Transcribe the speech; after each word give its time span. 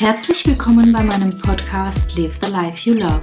Herzlich 0.00 0.46
willkommen 0.46 0.92
bei 0.92 1.02
meinem 1.02 1.36
Podcast 1.40 2.16
Live 2.16 2.38
the 2.40 2.52
Life 2.52 2.88
You 2.88 2.94
Love. 2.94 3.20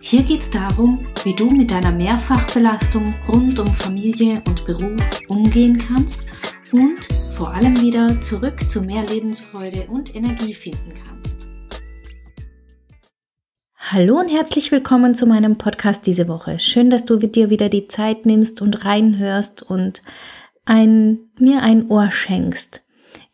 Hier 0.00 0.22
geht 0.22 0.40
es 0.40 0.50
darum, 0.50 1.06
wie 1.22 1.34
du 1.34 1.50
mit 1.50 1.70
deiner 1.70 1.92
Mehrfachbelastung 1.92 3.14
rund 3.28 3.58
um 3.58 3.74
Familie 3.74 4.42
und 4.46 4.64
Beruf 4.64 5.02
umgehen 5.28 5.76
kannst 5.76 6.26
und 6.72 7.04
vor 7.36 7.52
allem 7.52 7.78
wieder 7.82 8.22
zurück 8.22 8.70
zu 8.70 8.80
mehr 8.80 9.04
Lebensfreude 9.04 9.86
und 9.88 10.14
Energie 10.14 10.54
finden 10.54 10.94
kannst. 10.94 11.82
Hallo 13.76 14.18
und 14.18 14.28
herzlich 14.28 14.72
willkommen 14.72 15.14
zu 15.14 15.26
meinem 15.26 15.58
Podcast 15.58 16.06
diese 16.06 16.26
Woche. 16.26 16.58
Schön, 16.58 16.88
dass 16.88 17.04
du 17.04 17.18
dir 17.18 17.50
wieder 17.50 17.68
die 17.68 17.86
Zeit 17.86 18.24
nimmst 18.24 18.62
und 18.62 18.86
reinhörst 18.86 19.62
und 19.62 20.02
ein, 20.64 21.18
mir 21.38 21.60
ein 21.60 21.90
Ohr 21.90 22.10
schenkst. 22.10 22.82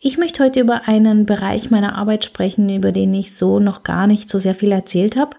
Ich 0.07 0.19
möchte 0.19 0.45
heute 0.45 0.61
über 0.61 0.87
einen 0.87 1.25
Bereich 1.25 1.71
meiner 1.71 1.97
Arbeit 1.97 2.27
sprechen, 2.27 2.69
über 2.69 2.93
den 2.93 3.15
ich 3.15 3.35
so 3.35 3.59
noch 3.59 3.85
gar 3.85 4.07
nicht 4.07 4.29
so 4.29 4.39
sehr 4.39 4.55
viel 4.55 4.71
erzählt 4.71 5.17
habe. 5.17 5.39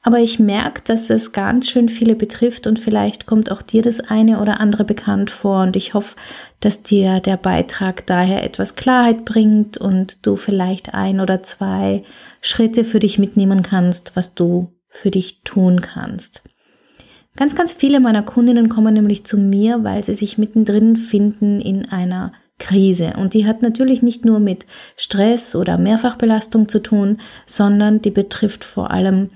Aber 0.00 0.20
ich 0.20 0.38
merke, 0.38 0.80
dass 0.84 1.10
es 1.10 1.32
ganz 1.32 1.68
schön 1.68 1.88
viele 1.88 2.14
betrifft 2.14 2.68
und 2.68 2.78
vielleicht 2.78 3.26
kommt 3.26 3.50
auch 3.50 3.62
dir 3.62 3.82
das 3.82 3.98
eine 3.98 4.40
oder 4.40 4.60
andere 4.60 4.84
bekannt 4.84 5.32
vor 5.32 5.64
und 5.64 5.74
ich 5.74 5.94
hoffe, 5.94 6.14
dass 6.60 6.84
dir 6.84 7.18
der 7.18 7.36
Beitrag 7.36 8.06
daher 8.06 8.44
etwas 8.44 8.76
Klarheit 8.76 9.24
bringt 9.24 9.76
und 9.76 10.24
du 10.24 10.36
vielleicht 10.36 10.94
ein 10.94 11.18
oder 11.18 11.42
zwei 11.42 12.04
Schritte 12.40 12.84
für 12.84 13.00
dich 13.00 13.18
mitnehmen 13.18 13.64
kannst, 13.64 14.12
was 14.14 14.34
du 14.34 14.72
für 14.88 15.10
dich 15.10 15.42
tun 15.42 15.80
kannst. 15.80 16.44
Ganz, 17.34 17.56
ganz 17.56 17.72
viele 17.72 17.98
meiner 17.98 18.22
Kundinnen 18.22 18.68
kommen 18.68 18.94
nämlich 18.94 19.26
zu 19.26 19.36
mir, 19.36 19.82
weil 19.82 20.04
sie 20.04 20.14
sich 20.14 20.38
mittendrin 20.38 20.96
finden 20.96 21.60
in 21.60 21.88
einer 21.88 22.32
Krise. 22.58 23.14
Und 23.18 23.34
die 23.34 23.46
hat 23.46 23.62
natürlich 23.62 24.02
nicht 24.02 24.24
nur 24.24 24.40
mit 24.40 24.66
Stress 24.96 25.54
oder 25.54 25.78
Mehrfachbelastung 25.78 26.68
zu 26.68 26.80
tun, 26.80 27.18
sondern 27.44 28.00
die 28.00 28.10
betrifft 28.10 28.64
vor 28.64 28.90
allem 28.90 29.28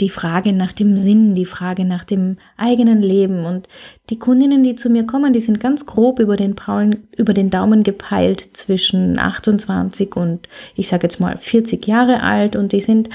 die 0.00 0.10
Frage 0.10 0.52
nach 0.52 0.72
dem 0.72 0.96
Sinn, 0.96 1.34
die 1.34 1.44
Frage 1.44 1.84
nach 1.84 2.04
dem 2.04 2.36
eigenen 2.56 3.02
Leben. 3.02 3.44
Und 3.44 3.68
die 4.08 4.18
Kundinnen, 4.18 4.62
die 4.62 4.74
zu 4.74 4.88
mir 4.88 5.04
kommen, 5.04 5.32
die 5.32 5.40
sind 5.40 5.60
ganz 5.60 5.86
grob 5.86 6.18
über 6.18 6.36
den, 6.36 6.54
Paulen, 6.54 7.08
über 7.16 7.34
den 7.34 7.50
Daumen 7.50 7.82
gepeilt 7.82 8.50
zwischen 8.54 9.18
28 9.18 10.16
und 10.16 10.48
ich 10.74 10.88
sage 10.88 11.04
jetzt 11.04 11.20
mal 11.20 11.36
40 11.36 11.86
Jahre 11.86 12.22
alt. 12.22 12.56
Und 12.56 12.72
die 12.72 12.80
sind 12.80 13.10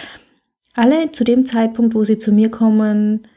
alle 0.74 1.12
zu 1.12 1.24
dem 1.24 1.46
Zeitpunkt, 1.46 1.96
wo 1.96 2.04
sie 2.04 2.18
zu 2.18 2.32
mir 2.32 2.50
kommen, 2.50 3.28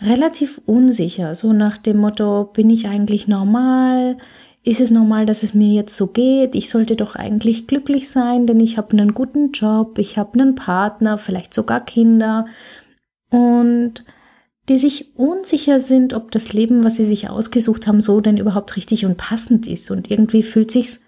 relativ 0.00 0.60
unsicher. 0.66 1.34
So 1.34 1.52
nach 1.52 1.78
dem 1.78 1.98
Motto, 1.98 2.44
bin 2.52 2.70
ich 2.70 2.88
eigentlich 2.88 3.28
normal? 3.28 4.16
Ist 4.64 4.80
es 4.80 4.90
normal, 4.90 5.26
dass 5.26 5.42
es 5.42 5.52
mir 5.52 5.74
jetzt 5.74 5.94
so 5.94 6.06
geht? 6.06 6.54
Ich 6.54 6.70
sollte 6.70 6.96
doch 6.96 7.14
eigentlich 7.16 7.66
glücklich 7.66 8.08
sein, 8.08 8.46
denn 8.46 8.60
ich 8.60 8.78
habe 8.78 8.92
einen 8.92 9.12
guten 9.12 9.52
Job, 9.52 9.98
ich 9.98 10.16
habe 10.16 10.40
einen 10.40 10.54
Partner, 10.54 11.18
vielleicht 11.18 11.52
sogar 11.52 11.84
Kinder 11.84 12.46
und 13.30 14.04
die 14.70 14.78
sich 14.78 15.18
unsicher 15.18 15.80
sind, 15.80 16.14
ob 16.14 16.30
das 16.30 16.54
Leben, 16.54 16.82
was 16.82 16.96
sie 16.96 17.04
sich 17.04 17.28
ausgesucht 17.28 17.86
haben, 17.86 18.00
so 18.00 18.22
denn 18.22 18.38
überhaupt 18.38 18.76
richtig 18.76 19.04
und 19.04 19.18
passend 19.18 19.66
ist 19.66 19.90
und 19.90 20.10
irgendwie 20.10 20.42
fühlt 20.42 20.70
sich's 20.70 21.02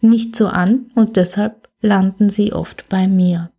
nicht 0.00 0.34
so 0.34 0.46
an 0.46 0.90
und 0.94 1.16
deshalb 1.16 1.68
landen 1.82 2.30
sie 2.30 2.54
oft 2.54 2.88
bei 2.88 3.08
mir. 3.08 3.50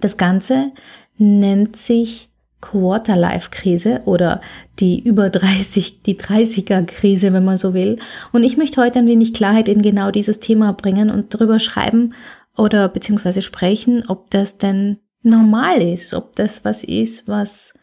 Das 0.00 0.16
Ganze 0.16 0.72
nennt 1.18 1.76
sich 1.76 2.30
Quarter-Life-Krise 2.64 4.02
oder 4.06 4.40
die 4.80 5.02
über 5.02 5.28
30, 5.28 6.02
die 6.02 6.18
30er-Krise, 6.18 7.32
wenn 7.32 7.44
man 7.44 7.58
so 7.58 7.74
will. 7.74 7.98
Und 8.32 8.42
ich 8.42 8.56
möchte 8.56 8.80
heute 8.80 8.98
ein 8.98 9.06
wenig 9.06 9.34
Klarheit 9.34 9.68
in 9.68 9.82
genau 9.82 10.10
dieses 10.10 10.40
Thema 10.40 10.72
bringen 10.72 11.10
und 11.10 11.34
darüber 11.34 11.60
schreiben 11.60 12.14
oder 12.56 12.88
beziehungsweise 12.88 13.42
sprechen, 13.42 14.04
ob 14.08 14.30
das 14.30 14.56
denn 14.56 14.98
normal 15.22 15.82
ist, 15.82 16.14
ob 16.14 16.36
das 16.36 16.64
was 16.64 16.84
ist, 16.84 17.28
was 17.28 17.74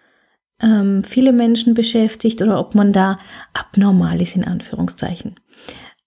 ähm, 0.61 1.03
viele 1.03 1.31
Menschen 1.31 1.73
beschäftigt 1.73 2.41
oder 2.41 2.59
ob 2.59 2.73
man 2.73 2.91
da 2.91 3.19
abnormal 3.53 4.21
ist, 4.21 4.35
in 4.35 4.45
Anführungszeichen. 4.45 5.35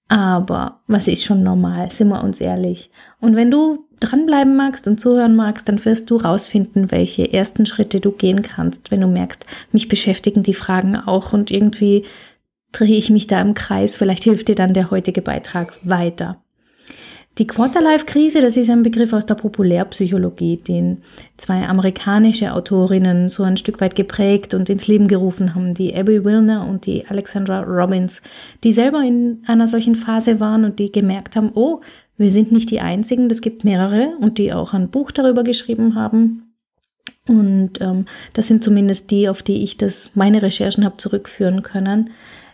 Aber 0.09 0.83
was 0.87 1.09
ist 1.09 1.25
schon 1.25 1.43
normal, 1.43 1.93
sind 1.93 2.09
wir 2.09 2.23
uns 2.23 2.41
ehrlich. 2.41 2.91
Und 3.21 3.37
wenn 3.37 3.51
du 3.51 3.87
dranbleiben 4.05 4.57
magst 4.57 4.87
und 4.87 5.01
zuhören 5.01 5.37
magst, 5.37 5.69
dann 5.69 5.85
wirst 5.85 6.11
du 6.11 6.17
rausfinden, 6.17 6.91
welche 6.91 7.33
ersten 7.33 7.67
Schritte 7.67 8.01
du 8.01 8.11
gehen 8.11 8.43
kannst, 8.43 8.91
wenn 8.91 9.01
du 9.01 9.07
merkst, 9.07 9.45
mich 9.73 9.89
beschäftigen 9.89 10.43
die 10.43 10.55
Fragen 10.55 10.97
auch 10.97 11.33
und 11.33 11.51
irgendwie 11.51 12.05
drehe 12.73 12.97
ich 12.97 13.11
mich 13.11 13.27
da 13.27 13.41
im 13.41 13.55
Kreis. 13.55 13.97
Vielleicht 13.97 14.25
hilft 14.25 14.49
dir 14.49 14.55
dann 14.55 14.75
der 14.75 14.91
heutige 14.91 15.23
Beitrag 15.23 15.75
weiter. 15.83 16.39
Die 17.39 17.49
Quarterlife-Krise, 17.49 18.41
das 18.41 18.57
ist 18.57 18.71
ein 18.71 18.85
Begriff 18.85 19.13
aus 19.13 19.27
der 19.27 19.35
Populärpsychologie, 19.35 20.57
den 20.59 20.99
zwei 21.37 21.67
amerikanische 21.67 22.53
Autorinnen 22.53 23.29
so 23.29 23.43
ein 23.43 23.57
Stück 23.57 23.81
weit 23.81 23.97
geprägt 23.97 24.55
und 24.55 24.71
ins 24.71 24.87
Leben 24.87 25.09
gerufen 25.09 25.53
haben, 25.57 25.75
die 25.75 25.97
Abby 25.97 26.25
Wilner 26.25 26.65
und 26.65 26.87
die 26.87 27.05
Alexandra 27.09 27.63
Robbins, 27.63 28.23
die 28.63 28.73
selber 28.73 29.03
in 29.03 29.43
einer 29.49 29.67
solchen 29.67 29.97
Phase 29.97 30.39
waren 30.39 30.65
und 30.65 30.79
die 30.79 30.93
gemerkt 30.93 31.35
haben, 31.35 31.51
oh, 31.55 31.81
wir 32.17 32.31
sind 32.31 32.53
nicht 32.53 32.71
die 32.71 32.81
Einzigen, 32.81 33.31
es 33.31 33.41
gibt 33.41 33.65
mehrere 33.65 34.17
und 34.21 34.39
die 34.39 34.53
auch 34.53 34.73
ein 34.73 34.89
Buch 34.89 35.11
darüber 35.11 35.43
geschrieben 35.43 35.95
haben. 35.95 36.55
Und 37.27 37.81
ähm, 37.81 38.07
das 38.35 38.49
sind 38.49 38.63
zumindest 38.63 39.11
die, 39.11 39.29
auf 39.29 39.43
die 39.43 39.65
ich 39.65 39.77
das 39.77 40.13
meine 40.15 40.43
Recherchen 40.43 40.85
habe 40.85 40.99
zurückführen 40.99 41.63
können. 41.63 42.11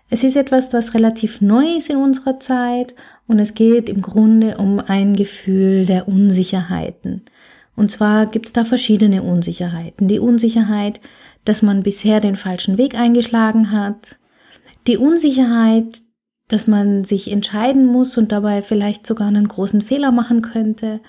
Es 0.09 0.25
ist 0.25 0.37
etwas, 0.37 0.73
was 0.73 0.95
relativ 0.95 1.41
neu 1.41 1.77
ist 1.77 1.89
in 1.89 1.97
unserer 1.97 2.41
Zeit 2.41 2.95
und 3.27 3.39
es 3.39 3.55
geht 3.55 3.89
im 3.89 4.03
Grunde 4.03 4.57
um 4.59 4.81
ein 4.81 5.15
Gefühl 5.15 5.87
der 5.87 6.09
Unsicherheiten. 6.09 7.23
Und 7.77 7.91
zwar 7.91 8.27
gibt 8.27 8.47
es 8.47 8.53
da 8.53 8.65
verschiedene 8.65 9.23
Unsicherheiten. 9.23 10.09
Die 10.09 10.19
Unsicherheit, 10.19 11.01
dass 11.45 11.63
man 11.63 11.83
bisher 11.83 12.21
den 12.21 12.37
falschen 12.37 12.77
Weg 12.77 12.95
eingeschlagen 12.95 13.71
hat. 13.71 14.19
Die 14.87 14.97
Unsicherheit, 14.97 16.01
dass 16.53 16.67
man 16.67 17.05
sich 17.05 17.31
entscheiden 17.31 17.87
muss 17.87 18.17
und 18.17 18.33
dabei 18.33 18.63
vielleicht 18.63 19.07
sogar 19.07 19.29
einen 19.29 19.49
großen 19.49 19.83
Fehler 19.83 20.11
machen 20.11 20.43
könnte. 20.43 21.01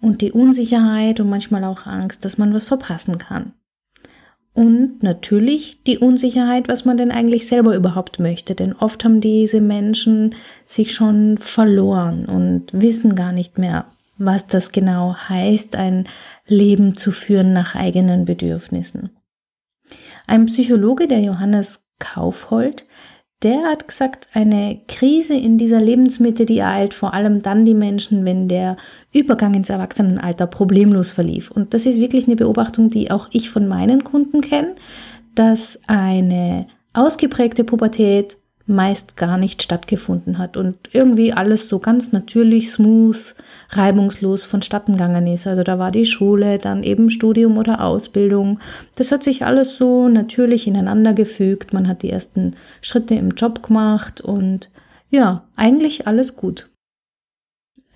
Und 0.00 0.22
die 0.22 0.32
Unsicherheit 0.32 1.20
und 1.20 1.28
manchmal 1.28 1.64
auch 1.64 1.86
Angst, 1.86 2.24
dass 2.24 2.38
man 2.38 2.54
was 2.54 2.66
verpassen 2.66 3.18
kann. 3.18 3.52
Und 4.52 5.02
natürlich 5.02 5.82
die 5.84 5.98
Unsicherheit, 5.98 6.68
was 6.68 6.84
man 6.84 6.96
denn 6.96 7.10
eigentlich 7.10 7.46
selber 7.46 7.76
überhaupt 7.76 8.18
möchte. 8.18 8.54
Denn 8.54 8.72
oft 8.72 9.04
haben 9.04 9.20
diese 9.20 9.60
Menschen 9.60 10.34
sich 10.64 10.94
schon 10.94 11.38
verloren 11.38 12.26
und 12.26 12.66
wissen 12.72 13.14
gar 13.14 13.32
nicht 13.32 13.58
mehr, 13.58 13.86
was 14.18 14.46
das 14.46 14.72
genau 14.72 15.14
heißt, 15.14 15.76
ein 15.76 16.08
Leben 16.46 16.96
zu 16.96 17.12
führen 17.12 17.52
nach 17.52 17.74
eigenen 17.74 18.24
Bedürfnissen. 18.24 19.10
Ein 20.26 20.46
Psychologe, 20.46 21.06
der 21.08 21.20
Johannes 21.20 21.82
Kaufhold, 21.98 22.86
der 23.42 23.62
hat 23.62 23.88
gesagt, 23.88 24.28
eine 24.34 24.80
Krise 24.86 25.34
in 25.34 25.56
dieser 25.56 25.80
Lebensmitte, 25.80 26.44
die 26.44 26.58
ereilt 26.58 26.92
vor 26.92 27.14
allem 27.14 27.42
dann 27.42 27.64
die 27.64 27.74
Menschen, 27.74 28.24
wenn 28.24 28.48
der 28.48 28.76
Übergang 29.12 29.54
ins 29.54 29.70
Erwachsenenalter 29.70 30.46
problemlos 30.46 31.12
verlief. 31.12 31.50
Und 31.50 31.72
das 31.72 31.86
ist 31.86 31.98
wirklich 32.00 32.26
eine 32.26 32.36
Beobachtung, 32.36 32.90
die 32.90 33.10
auch 33.10 33.28
ich 33.32 33.48
von 33.48 33.66
meinen 33.66 34.04
Kunden 34.04 34.42
kenne, 34.42 34.74
dass 35.34 35.78
eine 35.86 36.66
ausgeprägte 36.92 37.64
Pubertät 37.64 38.36
meist 38.70 39.16
gar 39.16 39.36
nicht 39.36 39.62
stattgefunden 39.62 40.38
hat 40.38 40.56
und 40.56 40.76
irgendwie 40.92 41.32
alles 41.32 41.68
so 41.68 41.78
ganz 41.78 42.12
natürlich, 42.12 42.70
smooth, 42.70 43.34
reibungslos 43.70 44.44
vonstatten 44.44 44.92
gegangen 44.92 45.26
ist. 45.26 45.46
Also 45.46 45.62
da 45.62 45.78
war 45.78 45.90
die 45.90 46.06
Schule, 46.06 46.58
dann 46.58 46.82
eben 46.82 47.10
Studium 47.10 47.58
oder 47.58 47.84
Ausbildung. 47.84 48.60
Das 48.96 49.12
hat 49.12 49.22
sich 49.22 49.44
alles 49.44 49.76
so 49.76 50.08
natürlich 50.08 50.66
ineinander 50.66 51.12
gefügt. 51.12 51.72
Man 51.72 51.88
hat 51.88 52.02
die 52.02 52.10
ersten 52.10 52.56
Schritte 52.80 53.14
im 53.14 53.30
Job 53.30 53.62
gemacht 53.62 54.20
und 54.20 54.70
ja, 55.10 55.44
eigentlich 55.56 56.06
alles 56.06 56.36
gut. 56.36 56.70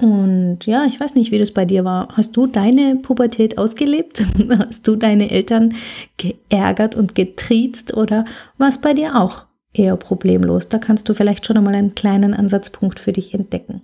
Und 0.01 0.67
ja, 0.67 0.85
ich 0.85 0.99
weiß 0.99 1.15
nicht, 1.15 1.31
wie 1.31 1.39
das 1.39 1.53
bei 1.53 1.65
dir 1.65 1.85
war. 1.85 2.09
Hast 2.17 2.37
du 2.37 2.47
deine 2.47 2.97
Pubertät 2.97 3.59
ausgelebt? 3.59 4.25
Hast 4.59 4.87
du 4.89 4.97
deine 4.97 5.31
Eltern 5.31 5.75
geärgert 6.17 6.97
und 6.97 7.15
getriezt 7.15 7.95
oder 7.95 8.25
war 8.59 8.69
es 8.69 8.79
bei 8.79 8.93
dir 8.93 9.17
auch 9.17 9.47
eher 9.75 9.97
problemlos. 9.97 10.69
Da 10.69 10.79
kannst 10.79 11.09
du 11.09 11.15
vielleicht 11.15 11.47
schon 11.47 11.57
einmal 11.57 11.75
einen 11.75 11.95
kleinen 11.95 12.33
Ansatzpunkt 12.33 12.99
für 12.99 13.13
dich 13.13 13.35
entdecken. 13.35 13.83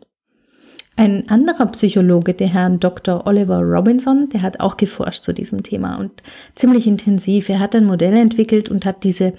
Ein 0.96 1.28
anderer 1.30 1.66
Psychologe, 1.66 2.34
der 2.34 2.48
Herr 2.48 2.68
Dr. 2.68 3.26
Oliver 3.26 3.60
Robinson, 3.60 4.28
der 4.28 4.42
hat 4.42 4.60
auch 4.60 4.76
geforscht 4.76 5.22
zu 5.22 5.32
diesem 5.32 5.62
Thema 5.62 5.96
und 5.96 6.22
ziemlich 6.54 6.86
intensiv. 6.86 7.48
Er 7.48 7.58
hat 7.58 7.74
ein 7.74 7.86
Modell 7.86 8.14
entwickelt 8.14 8.68
und 8.68 8.84
hat 8.84 9.02
diese, 9.04 9.32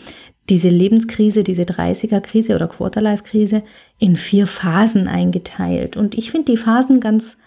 diese 0.50 0.70
Lebenskrise, 0.70 1.44
diese 1.44 1.64
30er-Krise 1.64 2.56
oder 2.56 2.68
Quarterlife-Krise 2.68 3.64
in 4.00 4.18
vier 4.18 4.48
Phasen 4.48 5.08
eingeteilt. 5.08 5.98
Und 5.98 6.18
ich 6.18 6.32
finde 6.32 6.52
die 6.52 6.58
Phasen 6.58 7.00
ganz 7.00 7.38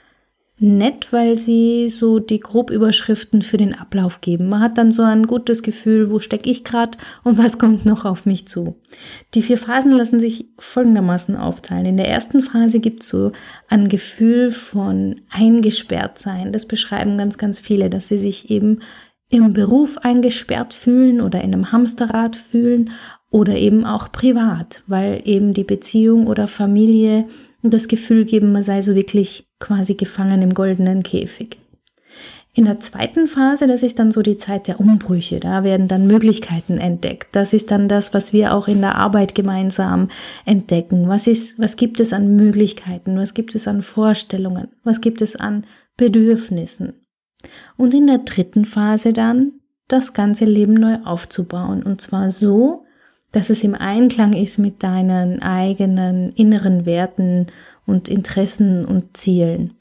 nett, 0.60 1.12
weil 1.12 1.38
sie 1.38 1.88
so 1.88 2.20
die 2.20 2.38
Grobüberschriften 2.38 3.42
für 3.42 3.56
den 3.56 3.74
Ablauf 3.74 4.20
geben. 4.20 4.48
Man 4.48 4.60
hat 4.60 4.78
dann 4.78 4.92
so 4.92 5.02
ein 5.02 5.26
gutes 5.26 5.64
Gefühl, 5.64 6.10
wo 6.10 6.20
stecke 6.20 6.48
ich 6.48 6.62
gerade 6.62 6.96
und 7.24 7.38
was 7.38 7.58
kommt 7.58 7.84
noch 7.84 8.04
auf 8.04 8.24
mich 8.24 8.46
zu. 8.46 8.76
Die 9.34 9.42
vier 9.42 9.58
Phasen 9.58 9.92
lassen 9.92 10.20
sich 10.20 10.46
folgendermaßen 10.58 11.36
aufteilen. 11.36 11.86
In 11.86 11.96
der 11.96 12.08
ersten 12.08 12.40
Phase 12.40 12.78
gibt 12.78 13.02
es 13.02 13.08
so 13.08 13.32
ein 13.68 13.88
Gefühl 13.88 14.52
von 14.52 15.22
eingesperrt 15.30 16.18
sein. 16.18 16.52
Das 16.52 16.66
beschreiben 16.66 17.18
ganz, 17.18 17.36
ganz 17.36 17.58
viele, 17.58 17.90
dass 17.90 18.06
sie 18.06 18.18
sich 18.18 18.50
eben 18.50 18.78
im 19.30 19.52
Beruf 19.52 19.98
eingesperrt 19.98 20.72
fühlen 20.72 21.20
oder 21.20 21.40
in 21.40 21.52
einem 21.52 21.72
Hamsterrad 21.72 22.36
fühlen 22.36 22.90
oder 23.30 23.56
eben 23.56 23.84
auch 23.84 24.12
privat, 24.12 24.84
weil 24.86 25.22
eben 25.24 25.52
die 25.52 25.64
Beziehung 25.64 26.28
oder 26.28 26.46
Familie 26.46 27.26
das 27.62 27.88
Gefühl 27.88 28.26
geben, 28.26 28.52
man 28.52 28.62
sei 28.62 28.82
so 28.82 28.94
wirklich 28.94 29.48
quasi 29.64 29.94
gefangen 29.94 30.43
im 30.43 30.52
goldenen 30.52 31.02
Käfig. 31.02 31.58
In 32.52 32.66
der 32.66 32.78
zweiten 32.81 33.26
Phase, 33.26 33.66
das 33.66 33.82
ist 33.82 33.99
dann 33.99 34.12
so 34.12 34.22
die 34.22 34.37
Zeit 34.37 34.69
der 34.69 34.78
Umbrüche, 34.78 35.40
da 35.40 35.64
werden 35.64 35.88
dann 35.88 36.06
Möglichkeiten 36.06 36.78
entdeckt. 36.78 37.28
Das 37.32 37.52
ist 37.52 37.70
dann 37.70 37.88
das, 37.88 38.14
was 38.14 38.32
wir 38.32 38.55
auch 38.55 38.69
in 38.69 38.82
der 38.82 38.94
Arbeit 38.94 39.34
gemeinsam 39.34 40.08
entdecken. 40.44 41.08
Was 41.08 41.26
ist, 41.26 41.58
was 41.58 41.76
gibt 41.76 41.99
es 41.99 42.12
an 42.12 42.37
Möglichkeiten? 42.37 43.16
Was 43.19 43.34
gibt 43.34 43.55
es 43.55 43.66
an 43.66 43.82
Vorstellungen? 43.82 44.69
Was 44.84 45.00
gibt 45.00 45.20
es 45.20 45.34
an 45.34 45.64
Bedürfnissen? 45.96 46.93
Und 47.76 47.94
in 47.94 48.06
der 48.06 48.19
dritten 48.19 48.66
Phase 48.66 49.12
dann 49.12 49.52
das 49.88 50.12
ganze 50.12 50.44
Leben 50.44 50.75
neu 50.75 50.99
aufzubauen. 51.05 51.82
Und 51.82 52.00
zwar 52.00 52.31
so, 52.31 52.84
dass 53.32 53.50
es 53.50 53.64
im 53.64 53.75
Einklang 53.75 54.32
ist 54.32 54.58
mit 54.58 54.82
deinen 54.84 55.43
eigenen 55.43 56.31
inneren 56.34 56.87
Werten 56.87 57.49
und 57.86 58.08
Interessen 58.08 58.84
und 58.84 59.16
Zielen. 59.16 59.75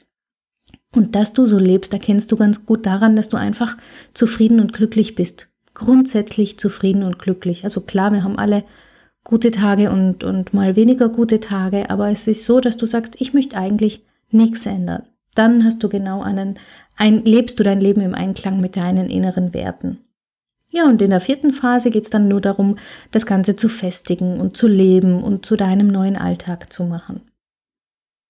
Und 0.94 1.14
dass 1.16 1.32
du 1.32 1.46
so 1.46 1.58
lebst, 1.58 1.92
erkennst 1.92 2.30
du 2.30 2.36
ganz 2.36 2.66
gut 2.66 2.86
daran, 2.86 3.16
dass 3.16 3.28
du 3.28 3.36
einfach 3.36 3.76
zufrieden 4.14 4.60
und 4.60 4.72
glücklich 4.72 5.14
bist. 5.14 5.48
Grundsätzlich 5.74 6.58
zufrieden 6.58 7.02
und 7.02 7.18
glücklich. 7.18 7.64
Also 7.64 7.80
klar, 7.80 8.12
wir 8.12 8.22
haben 8.22 8.38
alle 8.38 8.64
gute 9.24 9.50
Tage 9.50 9.90
und, 9.90 10.22
und 10.22 10.54
mal 10.54 10.76
weniger 10.76 11.08
gute 11.08 11.40
Tage, 11.40 11.90
aber 11.90 12.10
es 12.10 12.28
ist 12.28 12.44
so, 12.44 12.60
dass 12.60 12.76
du 12.76 12.86
sagst, 12.86 13.20
ich 13.20 13.34
möchte 13.34 13.56
eigentlich 13.56 14.04
nichts 14.30 14.66
ändern. 14.66 15.02
Dann 15.34 15.64
hast 15.64 15.82
du 15.82 15.88
genau 15.88 16.22
einen, 16.22 16.58
ein, 16.96 17.24
lebst 17.24 17.58
du 17.58 17.64
dein 17.64 17.80
Leben 17.80 18.02
im 18.02 18.14
Einklang 18.14 18.60
mit 18.60 18.76
deinen 18.76 19.10
inneren 19.10 19.52
Werten. 19.52 19.98
Ja, 20.70 20.88
und 20.88 21.00
in 21.02 21.10
der 21.10 21.20
vierten 21.20 21.52
Phase 21.52 21.90
geht 21.90 22.04
es 22.04 22.10
dann 22.10 22.28
nur 22.28 22.40
darum, 22.40 22.76
das 23.10 23.26
Ganze 23.26 23.56
zu 23.56 23.68
festigen 23.68 24.40
und 24.40 24.56
zu 24.56 24.66
leben 24.66 25.22
und 25.22 25.46
zu 25.46 25.56
deinem 25.56 25.88
neuen 25.88 26.16
Alltag 26.16 26.72
zu 26.72 26.84
machen. 26.84 27.22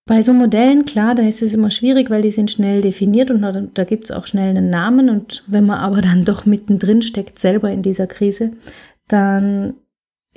Bei 0.06 0.20
so 0.20 0.34
Modellen, 0.34 0.84
klar, 0.84 1.14
da 1.14 1.22
ist 1.22 1.40
es 1.40 1.54
immer 1.54 1.70
schwierig, 1.70 2.10
weil 2.10 2.20
die 2.20 2.30
sind 2.30 2.50
schnell 2.50 2.82
definiert 2.82 3.30
und 3.30 3.40
da, 3.74 3.84
gibt 3.84 4.04
es 4.04 4.10
auch 4.10 4.26
schnell 4.26 4.50
einen 4.50 4.68
Namen. 4.68 5.08
Und 5.08 5.44
wenn 5.46 5.64
man 5.64 5.78
aber 5.78 6.02
dann 6.02 6.24
doch 6.24 6.44
mittendrin 6.44 7.02
steckt, 7.02 7.38
selber 7.38 7.70
in 7.70 7.82
dieser 7.82 8.06
Krise, 8.06 8.52
dann 9.08 9.74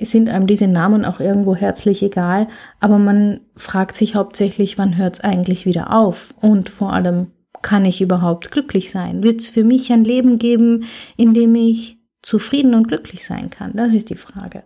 sind 0.00 0.28
einem 0.28 0.46
diese 0.46 0.68
Namen 0.68 1.04
auch 1.04 1.20
irgendwo 1.20 1.54
herzlich 1.54 2.02
egal. 2.02 2.48
Aber 2.80 2.98
man 2.98 3.40
fragt 3.56 3.94
sich 3.94 4.14
hauptsächlich, 4.14 4.78
wann 4.78 4.96
hört 4.96 5.16
es 5.16 5.20
eigentlich 5.20 5.66
wieder 5.66 5.92
auf? 5.92 6.34
Und 6.40 6.70
vor 6.70 6.92
allem, 6.92 7.32
kann 7.60 7.84
ich 7.84 8.00
überhaupt 8.00 8.50
glücklich 8.50 8.90
sein? 8.90 9.22
Wird 9.22 9.40
es 9.40 9.48
für 9.48 9.64
mich 9.64 9.92
ein 9.92 10.04
Leben 10.04 10.38
geben, 10.38 10.84
in 11.16 11.34
dem 11.34 11.54
ich 11.54 11.98
zufrieden 12.22 12.74
und 12.74 12.88
glücklich 12.88 13.24
sein 13.24 13.50
kann? 13.50 13.72
Das 13.74 13.94
ist 13.94 14.10
die 14.10 14.14
Frage. 14.14 14.62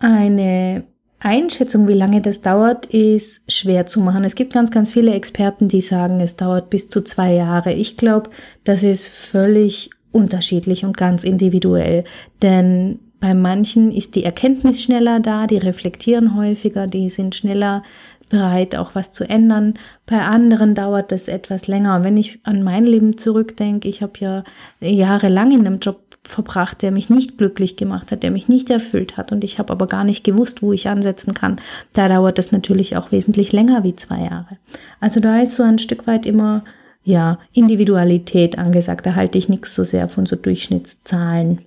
Eine 0.00 0.84
Einschätzung, 1.20 1.88
wie 1.88 1.94
lange 1.94 2.20
das 2.20 2.40
dauert, 2.40 2.86
ist 2.86 3.42
schwer 3.48 3.86
zu 3.86 4.00
machen. 4.00 4.24
Es 4.24 4.36
gibt 4.36 4.52
ganz, 4.52 4.70
ganz 4.70 4.92
viele 4.92 5.12
Experten, 5.14 5.68
die 5.68 5.80
sagen, 5.80 6.20
es 6.20 6.36
dauert 6.36 6.70
bis 6.70 6.88
zu 6.88 7.02
zwei 7.02 7.32
Jahre. 7.34 7.72
Ich 7.72 7.96
glaube, 7.96 8.30
das 8.64 8.84
ist 8.84 9.08
völlig 9.08 9.90
unterschiedlich 10.12 10.84
und 10.84 10.96
ganz 10.96 11.24
individuell. 11.24 12.04
Denn 12.42 13.00
bei 13.20 13.34
manchen 13.34 13.90
ist 13.90 14.14
die 14.14 14.24
Erkenntnis 14.24 14.82
schneller 14.82 15.18
da, 15.18 15.46
die 15.48 15.58
reflektieren 15.58 16.36
häufiger, 16.36 16.86
die 16.86 17.08
sind 17.08 17.34
schneller 17.34 17.82
bereit, 18.28 18.76
auch 18.76 18.94
was 18.94 19.12
zu 19.12 19.24
ändern. 19.24 19.74
Bei 20.06 20.20
anderen 20.20 20.74
dauert 20.74 21.12
es 21.12 21.28
etwas 21.28 21.66
länger. 21.66 22.04
Wenn 22.04 22.16
ich 22.16 22.40
an 22.44 22.62
mein 22.62 22.84
Leben 22.84 23.16
zurückdenke, 23.16 23.88
ich 23.88 24.02
habe 24.02 24.12
ja 24.20 24.44
jahrelang 24.80 25.50
in 25.50 25.66
einem 25.66 25.78
Job 25.80 26.07
verbracht, 26.28 26.82
der 26.82 26.90
mich 26.90 27.10
nicht 27.10 27.38
glücklich 27.38 27.76
gemacht 27.76 28.12
hat, 28.12 28.22
der 28.22 28.30
mich 28.30 28.48
nicht 28.48 28.70
erfüllt 28.70 29.16
hat 29.16 29.32
und 29.32 29.42
ich 29.44 29.58
habe 29.58 29.72
aber 29.72 29.86
gar 29.86 30.04
nicht 30.04 30.24
gewusst, 30.24 30.62
wo 30.62 30.72
ich 30.72 30.88
ansetzen 30.88 31.34
kann. 31.34 31.56
Da 31.94 32.08
dauert 32.08 32.38
es 32.38 32.52
natürlich 32.52 32.96
auch 32.96 33.10
wesentlich 33.12 33.52
länger 33.52 33.82
wie 33.82 33.96
zwei 33.96 34.20
Jahre. 34.20 34.58
Also 35.00 35.20
da 35.20 35.40
ist 35.40 35.54
so 35.54 35.62
ein 35.62 35.78
Stück 35.78 36.06
weit 36.06 36.26
immer 36.26 36.64
ja 37.02 37.38
Individualität 37.52 38.58
angesagt. 38.58 39.06
Da 39.06 39.14
halte 39.14 39.38
ich 39.38 39.48
nichts 39.48 39.72
so 39.72 39.84
sehr 39.84 40.08
von 40.08 40.26
so 40.26 40.36
Durchschnittszahlen. 40.36 41.62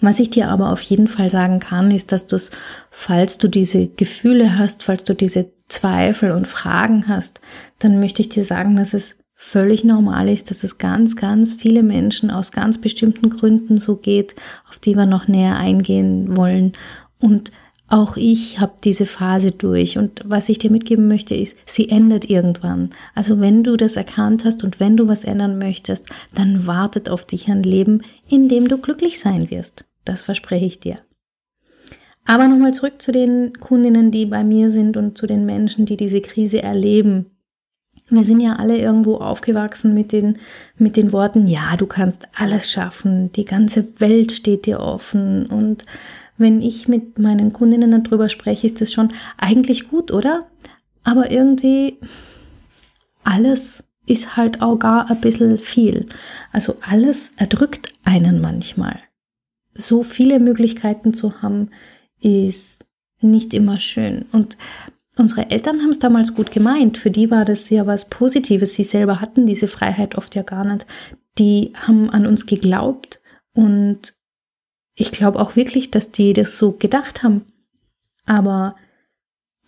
Was 0.00 0.18
ich 0.18 0.30
dir 0.30 0.48
aber 0.48 0.72
auf 0.72 0.80
jeden 0.80 1.06
Fall 1.06 1.30
sagen 1.30 1.60
kann, 1.60 1.92
ist, 1.92 2.10
dass 2.10 2.26
du 2.26 2.36
es, 2.36 2.50
falls 2.90 3.38
du 3.38 3.48
diese 3.48 3.86
Gefühle 3.86 4.58
hast, 4.58 4.82
falls 4.82 5.04
du 5.04 5.14
diese 5.14 5.46
Zweifel 5.68 6.32
und 6.32 6.48
Fragen 6.48 7.06
hast, 7.06 7.40
dann 7.78 8.00
möchte 8.00 8.20
ich 8.20 8.28
dir 8.28 8.44
sagen, 8.44 8.76
dass 8.76 8.94
es 8.94 9.16
völlig 9.36 9.84
normal 9.84 10.28
ist, 10.28 10.50
dass 10.50 10.64
es 10.64 10.78
ganz, 10.78 11.14
ganz 11.14 11.54
viele 11.54 11.82
Menschen 11.82 12.30
aus 12.30 12.50
ganz 12.50 12.78
bestimmten 12.78 13.30
Gründen 13.30 13.76
so 13.78 13.96
geht, 13.96 14.34
auf 14.68 14.78
die 14.78 14.96
wir 14.96 15.06
noch 15.06 15.28
näher 15.28 15.56
eingehen 15.56 16.36
wollen. 16.36 16.72
Und 17.20 17.52
auch 17.88 18.16
ich 18.16 18.58
habe 18.58 18.72
diese 18.82 19.06
Phase 19.06 19.52
durch 19.52 19.98
und 19.98 20.22
was 20.24 20.48
ich 20.48 20.58
dir 20.58 20.72
mitgeben 20.72 21.06
möchte 21.06 21.36
ist, 21.36 21.56
sie 21.66 21.88
endet 21.88 22.28
irgendwann. 22.28 22.90
Also 23.14 23.38
wenn 23.38 23.62
du 23.62 23.76
das 23.76 23.94
erkannt 23.94 24.44
hast 24.44 24.64
und 24.64 24.80
wenn 24.80 24.96
du 24.96 25.06
was 25.06 25.22
ändern 25.22 25.58
möchtest, 25.58 26.06
dann 26.34 26.66
wartet 26.66 27.08
auf 27.08 27.24
dich 27.24 27.48
ein 27.48 27.62
Leben, 27.62 28.02
in 28.28 28.48
dem 28.48 28.66
du 28.66 28.78
glücklich 28.78 29.20
sein 29.20 29.50
wirst. 29.50 29.84
Das 30.04 30.22
verspreche 30.22 30.64
ich 30.64 30.80
dir. 30.80 30.98
Aber 32.24 32.48
nochmal 32.48 32.74
zurück 32.74 33.00
zu 33.00 33.12
den 33.12 33.52
Kundinnen, 33.52 34.10
die 34.10 34.26
bei 34.26 34.42
mir 34.42 34.70
sind 34.70 34.96
und 34.96 35.16
zu 35.16 35.28
den 35.28 35.46
Menschen, 35.46 35.86
die 35.86 35.96
diese 35.96 36.20
Krise 36.20 36.60
erleben. 36.60 37.35
Wir 38.08 38.22
sind 38.22 38.40
ja 38.40 38.56
alle 38.56 38.78
irgendwo 38.78 39.16
aufgewachsen 39.16 39.92
mit 39.92 40.12
den, 40.12 40.38
mit 40.78 40.96
den 40.96 41.12
Worten, 41.12 41.48
ja, 41.48 41.76
du 41.76 41.86
kannst 41.86 42.28
alles 42.36 42.70
schaffen, 42.70 43.32
die 43.32 43.44
ganze 43.44 43.86
Welt 43.98 44.30
steht 44.30 44.66
dir 44.66 44.78
offen. 44.80 45.46
Und 45.46 45.84
wenn 46.38 46.62
ich 46.62 46.86
mit 46.86 47.18
meinen 47.18 47.52
Kundinnen 47.52 48.04
darüber 48.04 48.28
spreche, 48.28 48.66
ist 48.66 48.80
das 48.80 48.92
schon 48.92 49.12
eigentlich 49.38 49.88
gut, 49.88 50.12
oder? 50.12 50.46
Aber 51.02 51.30
irgendwie 51.32 51.98
alles 53.24 53.82
ist 54.06 54.36
halt 54.36 54.62
auch 54.62 54.78
gar 54.78 55.10
ein 55.10 55.20
bisschen 55.20 55.58
viel. 55.58 56.06
Also 56.52 56.76
alles 56.80 57.32
erdrückt 57.36 57.92
einen 58.04 58.40
manchmal. 58.40 59.00
So 59.74 60.04
viele 60.04 60.38
Möglichkeiten 60.38 61.12
zu 61.12 61.42
haben, 61.42 61.70
ist 62.20 62.84
nicht 63.20 63.52
immer 63.52 63.80
schön. 63.80 64.26
Und 64.32 64.56
Unsere 65.18 65.50
Eltern 65.50 65.80
haben 65.80 65.90
es 65.90 65.98
damals 65.98 66.34
gut 66.34 66.50
gemeint. 66.50 66.98
Für 66.98 67.10
die 67.10 67.30
war 67.30 67.44
das 67.44 67.70
ja 67.70 67.86
was 67.86 68.08
Positives. 68.08 68.74
Sie 68.74 68.82
selber 68.82 69.20
hatten 69.20 69.46
diese 69.46 69.66
Freiheit 69.66 70.16
oft 70.16 70.34
ja 70.34 70.42
gar 70.42 70.64
nicht. 70.64 70.86
Die 71.38 71.72
haben 71.74 72.10
an 72.10 72.26
uns 72.26 72.46
geglaubt 72.46 73.20
und 73.54 74.14
ich 74.94 75.12
glaube 75.12 75.40
auch 75.40 75.56
wirklich, 75.56 75.90
dass 75.90 76.12
die 76.12 76.32
das 76.32 76.56
so 76.56 76.72
gedacht 76.72 77.22
haben. 77.22 77.46
Aber 78.26 78.76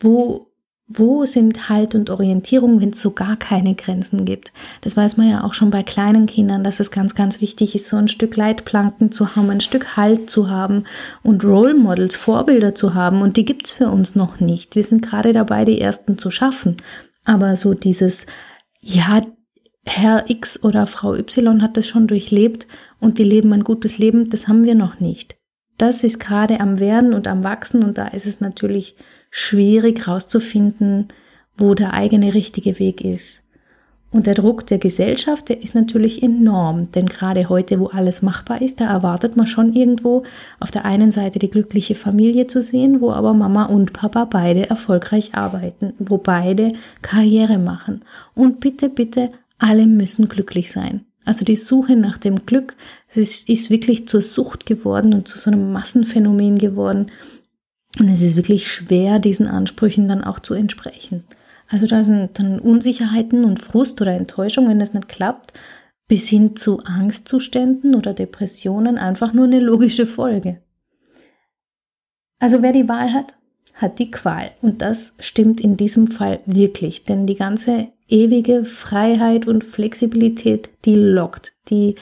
wo 0.00 0.47
wo 0.88 1.26
sind 1.26 1.68
Halt 1.68 1.94
und 1.94 2.08
Orientierung, 2.08 2.80
wenn 2.80 2.90
es 2.90 3.00
so 3.00 3.10
gar 3.10 3.36
keine 3.36 3.74
Grenzen 3.74 4.24
gibt? 4.24 4.54
Das 4.80 4.96
weiß 4.96 5.18
man 5.18 5.28
ja 5.28 5.44
auch 5.44 5.52
schon 5.52 5.68
bei 5.68 5.82
kleinen 5.82 6.24
Kindern, 6.24 6.64
dass 6.64 6.80
es 6.80 6.90
ganz, 6.90 7.14
ganz 7.14 7.42
wichtig 7.42 7.74
ist, 7.74 7.88
so 7.88 7.96
ein 7.96 8.08
Stück 8.08 8.36
Leitplanken 8.36 9.12
zu 9.12 9.36
haben, 9.36 9.50
ein 9.50 9.60
Stück 9.60 9.98
Halt 9.98 10.30
zu 10.30 10.48
haben 10.48 10.84
und 11.22 11.44
Role 11.44 11.74
Models, 11.74 12.16
Vorbilder 12.16 12.74
zu 12.74 12.94
haben. 12.94 13.20
Und 13.20 13.36
die 13.36 13.44
gibt's 13.44 13.70
für 13.70 13.88
uns 13.90 14.14
noch 14.14 14.40
nicht. 14.40 14.76
Wir 14.76 14.82
sind 14.82 15.02
gerade 15.02 15.34
dabei, 15.34 15.66
die 15.66 15.78
ersten 15.78 16.16
zu 16.16 16.30
schaffen. 16.30 16.78
Aber 17.24 17.58
so 17.58 17.74
dieses, 17.74 18.24
ja, 18.80 19.20
Herr 19.84 20.30
X 20.30 20.62
oder 20.62 20.86
Frau 20.86 21.14
Y 21.14 21.60
hat 21.62 21.76
das 21.76 21.86
schon 21.86 22.06
durchlebt 22.06 22.66
und 22.98 23.18
die 23.18 23.24
leben 23.24 23.52
ein 23.52 23.64
gutes 23.64 23.98
Leben, 23.98 24.30
das 24.30 24.48
haben 24.48 24.64
wir 24.64 24.74
noch 24.74 25.00
nicht. 25.00 25.36
Das 25.76 26.02
ist 26.02 26.18
gerade 26.18 26.60
am 26.60 26.80
Werden 26.80 27.12
und 27.12 27.28
am 27.28 27.44
Wachsen 27.44 27.84
und 27.84 27.98
da 27.98 28.08
ist 28.08 28.26
es 28.26 28.40
natürlich 28.40 28.96
schwierig 29.30 30.06
herauszufinden, 30.06 31.08
wo 31.56 31.74
der 31.74 31.94
eigene 31.94 32.34
richtige 32.34 32.78
Weg 32.78 33.04
ist. 33.04 33.42
Und 34.10 34.26
der 34.26 34.34
Druck 34.34 34.66
der 34.66 34.78
Gesellschaft, 34.78 35.50
der 35.50 35.62
ist 35.62 35.74
natürlich 35.74 36.22
enorm, 36.22 36.90
denn 36.92 37.06
gerade 37.06 37.50
heute, 37.50 37.78
wo 37.78 37.88
alles 37.88 38.22
machbar 38.22 38.62
ist, 38.62 38.80
da 38.80 38.86
erwartet 38.86 39.36
man 39.36 39.46
schon 39.46 39.74
irgendwo 39.74 40.22
auf 40.60 40.70
der 40.70 40.86
einen 40.86 41.10
Seite 41.10 41.38
die 41.38 41.50
glückliche 41.50 41.94
Familie 41.94 42.46
zu 42.46 42.62
sehen, 42.62 43.02
wo 43.02 43.12
aber 43.12 43.34
Mama 43.34 43.66
und 43.66 43.92
Papa 43.92 44.24
beide 44.24 44.70
erfolgreich 44.70 45.34
arbeiten, 45.34 45.92
wo 45.98 46.16
beide 46.16 46.72
Karriere 47.02 47.58
machen. 47.58 48.00
Und 48.34 48.60
bitte, 48.60 48.88
bitte, 48.88 49.30
alle 49.58 49.86
müssen 49.86 50.28
glücklich 50.28 50.72
sein. 50.72 51.04
Also 51.26 51.44
die 51.44 51.56
Suche 51.56 51.94
nach 51.94 52.16
dem 52.16 52.46
Glück 52.46 52.74
ist, 53.14 53.46
ist 53.50 53.68
wirklich 53.68 54.08
zur 54.08 54.22
Sucht 54.22 54.64
geworden 54.64 55.12
und 55.12 55.28
zu 55.28 55.36
so 55.36 55.50
einem 55.50 55.72
Massenphänomen 55.72 56.56
geworden, 56.56 57.08
und 57.98 58.08
es 58.08 58.22
ist 58.22 58.36
wirklich 58.36 58.70
schwer, 58.70 59.18
diesen 59.18 59.46
Ansprüchen 59.46 60.08
dann 60.08 60.22
auch 60.22 60.40
zu 60.40 60.54
entsprechen. 60.54 61.24
Also 61.68 61.86
da 61.86 62.02
sind 62.02 62.38
dann 62.38 62.58
Unsicherheiten 62.58 63.44
und 63.44 63.60
Frust 63.60 64.00
oder 64.00 64.12
Enttäuschung, 64.12 64.68
wenn 64.68 64.78
das 64.78 64.94
nicht 64.94 65.08
klappt, 65.08 65.52
bis 66.06 66.28
hin 66.28 66.56
zu 66.56 66.80
Angstzuständen 66.80 67.94
oder 67.94 68.14
Depressionen 68.14 68.98
einfach 68.98 69.32
nur 69.32 69.44
eine 69.44 69.60
logische 69.60 70.06
Folge. 70.06 70.62
Also 72.38 72.62
wer 72.62 72.72
die 72.72 72.88
Wahl 72.88 73.12
hat, 73.12 73.34
hat 73.74 73.98
die 73.98 74.10
Qual. 74.10 74.50
Und 74.62 74.80
das 74.80 75.12
stimmt 75.18 75.60
in 75.60 75.76
diesem 75.76 76.08
Fall 76.08 76.40
wirklich, 76.46 77.04
denn 77.04 77.26
die 77.26 77.34
ganze 77.34 77.88
ewige 78.08 78.64
Freiheit 78.64 79.46
und 79.46 79.64
Flexibilität, 79.64 80.70
die 80.84 80.94
lockt, 80.94 81.52
die 81.68 81.96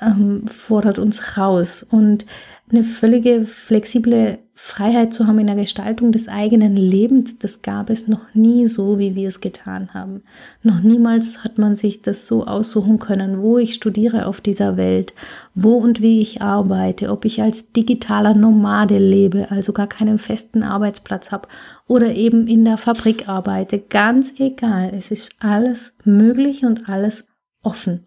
ähm, 0.00 0.46
fordert 0.46 0.98
uns 0.98 1.38
raus. 1.38 1.82
Und 1.82 2.26
eine 2.70 2.82
völlige 2.82 3.44
flexible 3.44 4.38
Freiheit 4.58 5.12
zu 5.12 5.26
haben 5.26 5.38
in 5.38 5.48
der 5.48 5.56
Gestaltung 5.56 6.12
des 6.12 6.28
eigenen 6.28 6.76
Lebens, 6.76 7.38
das 7.38 7.60
gab 7.60 7.90
es 7.90 8.08
noch 8.08 8.34
nie 8.34 8.64
so, 8.64 8.98
wie 8.98 9.14
wir 9.14 9.28
es 9.28 9.42
getan 9.42 9.92
haben. 9.92 10.22
Noch 10.62 10.80
niemals 10.80 11.44
hat 11.44 11.58
man 11.58 11.76
sich 11.76 12.00
das 12.00 12.26
so 12.26 12.46
aussuchen 12.46 12.98
können, 12.98 13.42
wo 13.42 13.58
ich 13.58 13.74
studiere 13.74 14.24
auf 14.24 14.40
dieser 14.40 14.78
Welt, 14.78 15.12
wo 15.54 15.74
und 15.74 16.00
wie 16.00 16.22
ich 16.22 16.40
arbeite, 16.40 17.10
ob 17.10 17.26
ich 17.26 17.42
als 17.42 17.72
digitaler 17.72 18.32
Nomade 18.34 18.96
lebe, 18.96 19.50
also 19.50 19.74
gar 19.74 19.88
keinen 19.88 20.18
festen 20.18 20.62
Arbeitsplatz 20.62 21.32
habe 21.32 21.48
oder 21.86 22.14
eben 22.14 22.46
in 22.46 22.64
der 22.64 22.78
Fabrik 22.78 23.28
arbeite. 23.28 23.78
Ganz 23.78 24.32
egal, 24.38 24.94
es 24.96 25.10
ist 25.10 25.34
alles 25.38 25.92
möglich 26.04 26.64
und 26.64 26.88
alles 26.88 27.26
offen. 27.62 28.06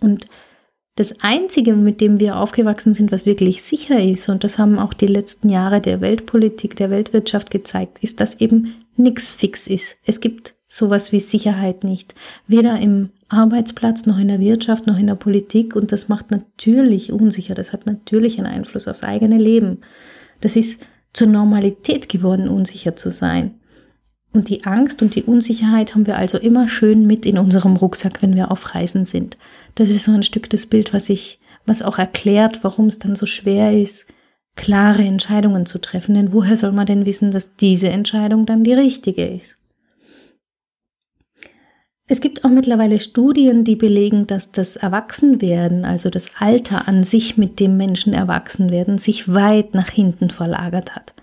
Und 0.00 0.26
das 0.96 1.14
Einzige, 1.20 1.74
mit 1.74 2.00
dem 2.00 2.18
wir 2.20 2.38
aufgewachsen 2.38 2.94
sind, 2.94 3.12
was 3.12 3.26
wirklich 3.26 3.62
sicher 3.62 4.02
ist, 4.02 4.28
und 4.28 4.44
das 4.44 4.58
haben 4.58 4.78
auch 4.78 4.94
die 4.94 5.06
letzten 5.06 5.50
Jahre 5.50 5.80
der 5.80 6.00
Weltpolitik, 6.00 6.74
der 6.74 6.90
Weltwirtschaft 6.90 7.50
gezeigt, 7.50 7.98
ist, 8.00 8.18
dass 8.20 8.40
eben 8.40 8.74
nichts 8.96 9.32
fix 9.32 9.66
ist. 9.66 9.96
Es 10.04 10.20
gibt 10.20 10.54
sowas 10.68 11.12
wie 11.12 11.20
Sicherheit 11.20 11.84
nicht. 11.84 12.14
Weder 12.46 12.78
im 12.80 13.10
Arbeitsplatz, 13.28 14.06
noch 14.06 14.18
in 14.18 14.28
der 14.28 14.40
Wirtschaft, 14.40 14.86
noch 14.86 14.98
in 14.98 15.06
der 15.06 15.14
Politik. 15.14 15.76
Und 15.76 15.92
das 15.92 16.08
macht 16.08 16.30
natürlich 16.30 17.12
unsicher. 17.12 17.54
Das 17.54 17.72
hat 17.72 17.86
natürlich 17.86 18.38
einen 18.38 18.46
Einfluss 18.46 18.88
aufs 18.88 19.02
eigene 19.02 19.38
Leben. 19.38 19.78
Das 20.40 20.56
ist 20.56 20.82
zur 21.12 21.28
Normalität 21.28 22.08
geworden, 22.08 22.48
unsicher 22.48 22.96
zu 22.96 23.10
sein. 23.10 23.54
Und 24.32 24.48
die 24.48 24.64
Angst 24.64 25.00
und 25.00 25.14
die 25.14 25.22
Unsicherheit 25.22 25.94
haben 25.94 26.06
wir 26.06 26.18
also 26.18 26.38
immer 26.38 26.68
schön 26.68 27.06
mit 27.06 27.24
in 27.24 27.38
unserem 27.38 27.76
Rucksack, 27.76 28.22
wenn 28.22 28.36
wir 28.36 28.50
auf 28.50 28.74
Reisen 28.74 29.04
sind. 29.04 29.38
Das 29.74 29.88
ist 29.88 30.04
so 30.04 30.12
ein 30.12 30.22
Stück 30.22 30.50
des 30.50 30.66
Bild, 30.66 30.92
was 30.92 31.08
ich, 31.08 31.38
was 31.64 31.82
auch 31.82 31.98
erklärt, 31.98 32.62
warum 32.62 32.86
es 32.86 32.98
dann 32.98 33.16
so 33.16 33.24
schwer 33.24 33.72
ist, 33.80 34.06
klare 34.54 35.02
Entscheidungen 35.02 35.64
zu 35.64 35.78
treffen. 35.78 36.14
Denn 36.14 36.32
woher 36.32 36.56
soll 36.56 36.72
man 36.72 36.86
denn 36.86 37.06
wissen, 37.06 37.30
dass 37.30 37.56
diese 37.56 37.88
Entscheidung 37.88 38.44
dann 38.44 38.62
die 38.62 38.74
richtige 38.74 39.24
ist? 39.24 39.56
Es 42.08 42.20
gibt 42.20 42.44
auch 42.44 42.50
mittlerweile 42.50 43.00
Studien, 43.00 43.64
die 43.64 43.74
belegen, 43.74 44.28
dass 44.28 44.52
das 44.52 44.76
Erwachsenwerden, 44.76 45.84
also 45.84 46.08
das 46.08 46.30
Alter 46.38 46.86
an 46.86 47.02
sich 47.02 47.36
mit 47.36 47.58
dem 47.58 47.76
Menschen 47.76 48.12
Erwachsenwerden, 48.12 48.98
sich 48.98 49.32
weit 49.32 49.74
nach 49.74 49.88
hinten 49.88 50.30
verlagert 50.30 50.94
hat 50.94 51.14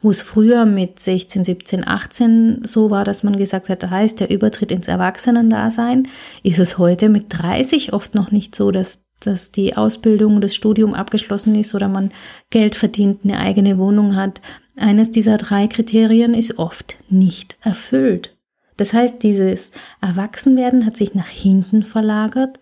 wo 0.00 0.10
es 0.10 0.20
früher 0.20 0.64
mit 0.64 1.00
16, 1.00 1.44
17, 1.44 1.86
18 1.86 2.62
so 2.64 2.90
war, 2.90 3.04
dass 3.04 3.22
man 3.22 3.36
gesagt 3.36 3.68
hat, 3.68 3.82
da 3.82 3.90
heißt 3.90 4.20
der 4.20 4.30
Übertritt 4.30 4.70
ins 4.70 4.88
Erwachsenendasein, 4.88 6.08
ist 6.42 6.58
es 6.58 6.78
heute 6.78 7.08
mit 7.08 7.26
30 7.28 7.92
oft 7.92 8.14
noch 8.14 8.30
nicht 8.30 8.54
so, 8.54 8.70
dass, 8.70 9.04
dass 9.20 9.50
die 9.50 9.76
Ausbildung, 9.76 10.40
das 10.40 10.54
Studium 10.54 10.94
abgeschlossen 10.94 11.54
ist 11.56 11.74
oder 11.74 11.88
man 11.88 12.12
Geld 12.50 12.76
verdient, 12.76 13.24
eine 13.24 13.38
eigene 13.40 13.78
Wohnung 13.78 14.14
hat. 14.14 14.40
Eines 14.76 15.10
dieser 15.10 15.36
drei 15.36 15.66
Kriterien 15.66 16.34
ist 16.34 16.58
oft 16.58 16.96
nicht 17.08 17.58
erfüllt. 17.62 18.36
Das 18.76 18.92
heißt, 18.92 19.24
dieses 19.24 19.72
Erwachsenwerden 20.00 20.86
hat 20.86 20.96
sich 20.96 21.14
nach 21.14 21.26
hinten 21.26 21.82
verlagert 21.82 22.60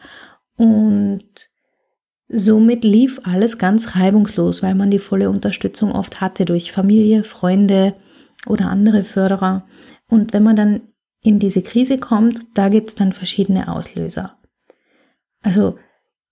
und 0.56 1.50
Somit 2.28 2.82
lief 2.82 3.20
alles 3.24 3.58
ganz 3.58 3.96
reibungslos, 3.96 4.62
weil 4.62 4.74
man 4.74 4.90
die 4.90 4.98
volle 4.98 5.30
Unterstützung 5.30 5.92
oft 5.92 6.20
hatte 6.20 6.44
durch 6.44 6.72
Familie, 6.72 7.22
Freunde 7.22 7.94
oder 8.46 8.68
andere 8.68 9.04
Förderer. 9.04 9.66
Und 10.08 10.32
wenn 10.32 10.42
man 10.42 10.56
dann 10.56 10.80
in 11.22 11.38
diese 11.38 11.62
Krise 11.62 11.98
kommt, 11.98 12.40
da 12.54 12.68
gibt 12.68 12.90
es 12.90 12.94
dann 12.96 13.12
verschiedene 13.12 13.72
Auslöser. 13.72 14.38
Also 15.42 15.76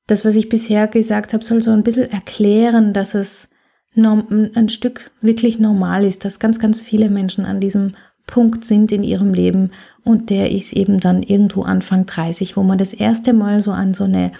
das, 0.06 0.24
was 0.24 0.34
ich 0.34 0.48
bisher 0.48 0.88
gesagt 0.88 1.32
habe, 1.32 1.44
soll 1.44 1.62
so 1.62 1.70
ein 1.70 1.84
bisschen 1.84 2.10
erklären, 2.10 2.92
dass 2.92 3.14
es 3.14 3.48
ein 3.96 4.68
Stück 4.68 5.12
wirklich 5.20 5.60
normal 5.60 6.04
ist, 6.04 6.24
dass 6.24 6.40
ganz, 6.40 6.58
ganz 6.58 6.82
viele 6.82 7.08
Menschen 7.08 7.44
an 7.44 7.60
diesem 7.60 7.94
Punkt 8.26 8.64
sind 8.64 8.90
in 8.90 9.04
ihrem 9.04 9.34
Leben 9.34 9.70
und 10.02 10.30
der 10.30 10.50
ist 10.50 10.72
eben 10.72 10.98
dann 10.98 11.22
irgendwo 11.22 11.62
Anfang 11.62 12.06
30, 12.06 12.56
wo 12.56 12.62
man 12.62 12.78
das 12.78 12.92
erste 12.92 13.32
Mal 13.32 13.60
so 13.60 13.70
an 13.70 13.94
so 13.94 14.04
eine, 14.04 14.32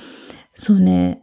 so 0.55 0.75
eine 0.75 1.19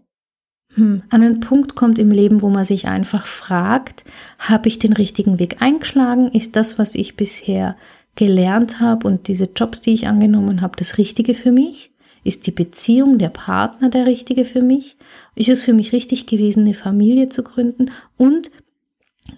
an 0.78 1.04
einen 1.10 1.42
Punkt 1.42 1.76
kommt 1.76 2.00
im 2.00 2.12
Leben, 2.12 2.42
wo 2.42 2.50
man 2.50 2.64
sich 2.64 2.88
einfach 2.88 3.26
fragt, 3.26 4.06
habe 4.40 4.70
ich 4.70 4.80
den 4.80 4.94
richtigen 4.94 5.38
Weg 5.38 5.62
eingeschlagen? 5.62 6.30
Ist 6.32 6.56
das, 6.56 6.80
was 6.80 6.96
ich 6.96 7.18
bisher 7.18 7.76
gelernt 8.16 8.80
habe 8.80 9.08
und 9.08 9.28
diese 9.28 9.50
Jobs, 9.56 9.82
die 9.82 9.94
ich 9.94 10.08
angenommen 10.08 10.62
habe, 10.62 10.78
das 10.78 10.98
Richtige 10.98 11.34
für 11.34 11.52
mich? 11.52 11.92
Ist 12.24 12.46
die 12.46 12.52
Beziehung, 12.52 13.18
der 13.18 13.30
Partner 13.30 13.90
der 13.90 14.06
Richtige 14.06 14.46
für 14.46 14.62
mich? 14.62 14.98
Ist 15.36 15.50
es 15.50 15.64
für 15.64 15.74
mich 15.74 15.92
richtig 15.92 16.28
gewesen, 16.28 16.62
eine 16.62 16.74
Familie 16.74 17.30
zu 17.30 17.44
gründen? 17.44 17.90
Und 18.16 18.52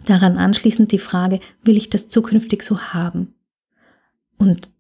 daran 0.06 0.38
anschließend 0.38 0.92
die 0.92 1.00
Frage, 1.00 1.40
will 1.63 1.78
ich 1.78 1.90
das 1.90 2.10
zukünftig 2.10 2.62
so 2.62 2.80
haben? 2.80 3.34
Und 4.38 4.73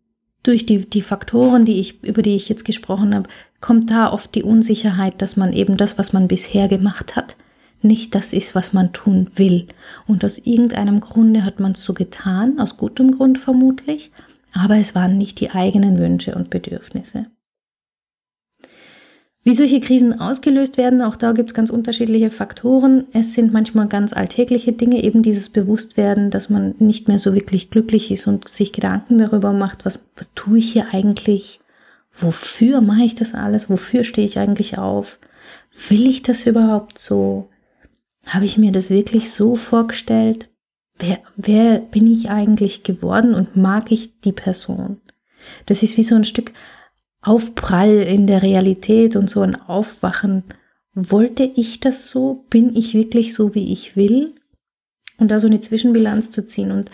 durch 0.43 0.65
die, 0.65 0.89
die 0.89 1.01
Faktoren, 1.01 1.65
die 1.65 1.79
ich, 1.79 2.03
über 2.03 2.21
die 2.21 2.35
ich 2.35 2.49
jetzt 2.49 2.65
gesprochen 2.65 3.15
habe, 3.15 3.29
kommt 3.61 3.89
da 3.89 4.11
oft 4.11 4.35
die 4.35 4.43
Unsicherheit, 4.43 5.21
dass 5.21 5.37
man 5.37 5.53
eben 5.53 5.77
das, 5.77 5.97
was 5.97 6.13
man 6.13 6.27
bisher 6.27 6.67
gemacht 6.67 7.15
hat, 7.15 7.37
nicht 7.81 8.15
das 8.15 8.33
ist, 8.33 8.53
was 8.55 8.73
man 8.73 8.93
tun 8.93 9.27
will. 9.35 9.67
Und 10.07 10.23
aus 10.23 10.37
irgendeinem 10.37 10.99
Grunde 10.99 11.43
hat 11.45 11.59
man 11.59 11.73
es 11.73 11.83
so 11.83 11.93
getan, 11.93 12.59
aus 12.59 12.77
gutem 12.77 13.11
Grund 13.11 13.37
vermutlich, 13.37 14.11
aber 14.53 14.77
es 14.77 14.95
waren 14.95 15.17
nicht 15.17 15.39
die 15.39 15.51
eigenen 15.51 15.97
Wünsche 15.97 16.35
und 16.35 16.49
Bedürfnisse. 16.49 17.27
Wie 19.45 19.55
solche 19.55 19.81
Krisen 19.81 20.21
ausgelöst 20.21 20.77
werden, 20.77 21.01
auch 21.01 21.17
da 21.17 21.33
gibt 21.33 21.51
es 21.51 21.53
ganz 21.53 21.69
unterschiedliche 21.69 22.31
Faktoren. 22.31 23.07
Es 23.11 23.33
sind 23.33 23.51
manchmal 23.51 23.87
ganz 23.87 24.13
alltägliche 24.13 24.71
Dinge, 24.71 25.03
eben 25.03 25.21
dieses 25.21 25.49
Bewusstwerden, 25.49 26.31
dass 26.31 26.49
man 26.49 26.75
nicht 26.79 27.09
mehr 27.09 27.19
so 27.19 27.33
wirklich 27.33 27.69
glücklich 27.69 28.09
ist 28.09 28.25
und 28.25 28.47
sich 28.47 28.71
Gedanken 28.71 29.17
darüber 29.17 29.51
macht, 29.51 29.85
was, 29.85 29.99
was 30.15 30.29
tue 30.33 30.59
ich 30.59 30.71
hier 30.71 30.93
eigentlich? 30.93 31.59
Wofür 32.13 32.79
mache 32.79 33.03
ich 33.03 33.15
das 33.15 33.33
alles? 33.33 33.69
Wofür 33.69 34.05
stehe 34.05 34.25
ich 34.25 34.39
eigentlich 34.39 34.77
auf? 34.77 35.19
Will 35.89 36.07
ich 36.07 36.21
das 36.21 36.45
überhaupt 36.45 36.97
so? 36.97 37.49
Habe 38.25 38.45
ich 38.45 38.57
mir 38.57 38.71
das 38.71 38.89
wirklich 38.89 39.31
so 39.31 39.57
vorgestellt? 39.57 40.49
Wer, 40.97 41.19
wer 41.35 41.79
bin 41.79 42.09
ich 42.09 42.29
eigentlich 42.29 42.83
geworden 42.83 43.33
und 43.33 43.57
mag 43.57 43.91
ich 43.91 44.21
die 44.21 44.31
Person? 44.31 45.01
Das 45.65 45.83
ist 45.83 45.97
wie 45.97 46.03
so 46.03 46.15
ein 46.15 46.23
Stück 46.23 46.53
Aufprall 47.23 47.97
in 48.01 48.27
der 48.27 48.43
Realität 48.43 49.15
und 49.15 49.29
so 49.29 49.41
ein 49.41 49.55
Aufwachen. 49.55 50.43
Wollte 50.93 51.43
ich 51.43 51.79
das 51.79 52.09
so? 52.09 52.45
Bin 52.49 52.75
ich 52.75 52.93
wirklich 52.93 53.33
so, 53.33 53.55
wie 53.55 53.71
ich 53.71 53.95
will? 53.95 54.35
Und 55.17 55.31
da 55.31 55.39
so 55.39 55.47
eine 55.47 55.61
Zwischenbilanz 55.61 56.29
zu 56.29 56.45
ziehen 56.45 56.71
und 56.71 56.91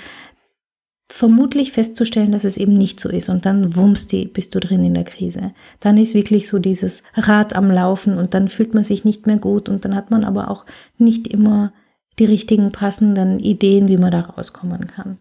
vermutlich 1.11 1.71
festzustellen, 1.71 2.31
dass 2.31 2.43
es 2.43 2.57
eben 2.57 2.77
nicht 2.77 2.99
so 2.99 3.09
ist 3.09 3.29
und 3.29 3.45
dann 3.45 3.75
wummst 3.75 4.11
die, 4.11 4.25
bist 4.25 4.53
du 4.53 4.59
drin 4.59 4.83
in 4.83 4.93
der 4.93 5.03
Krise. 5.03 5.53
Dann 5.79 5.97
ist 5.97 6.13
wirklich 6.13 6.47
so 6.47 6.59
dieses 6.59 7.03
Rad 7.15 7.55
am 7.55 7.71
Laufen 7.71 8.17
und 8.17 8.33
dann 8.35 8.47
fühlt 8.47 8.75
man 8.75 8.83
sich 8.83 9.05
nicht 9.05 9.25
mehr 9.25 9.37
gut 9.37 9.67
und 9.67 9.83
dann 9.83 9.95
hat 9.95 10.11
man 10.11 10.23
aber 10.23 10.51
auch 10.51 10.65
nicht 10.97 11.27
immer 11.27 11.73
die 12.19 12.25
richtigen 12.25 12.71
passenden 12.71 13.39
Ideen, 13.39 13.87
wie 13.87 13.97
man 13.97 14.11
da 14.11 14.21
rauskommen 14.21 14.87
kann. 14.87 15.17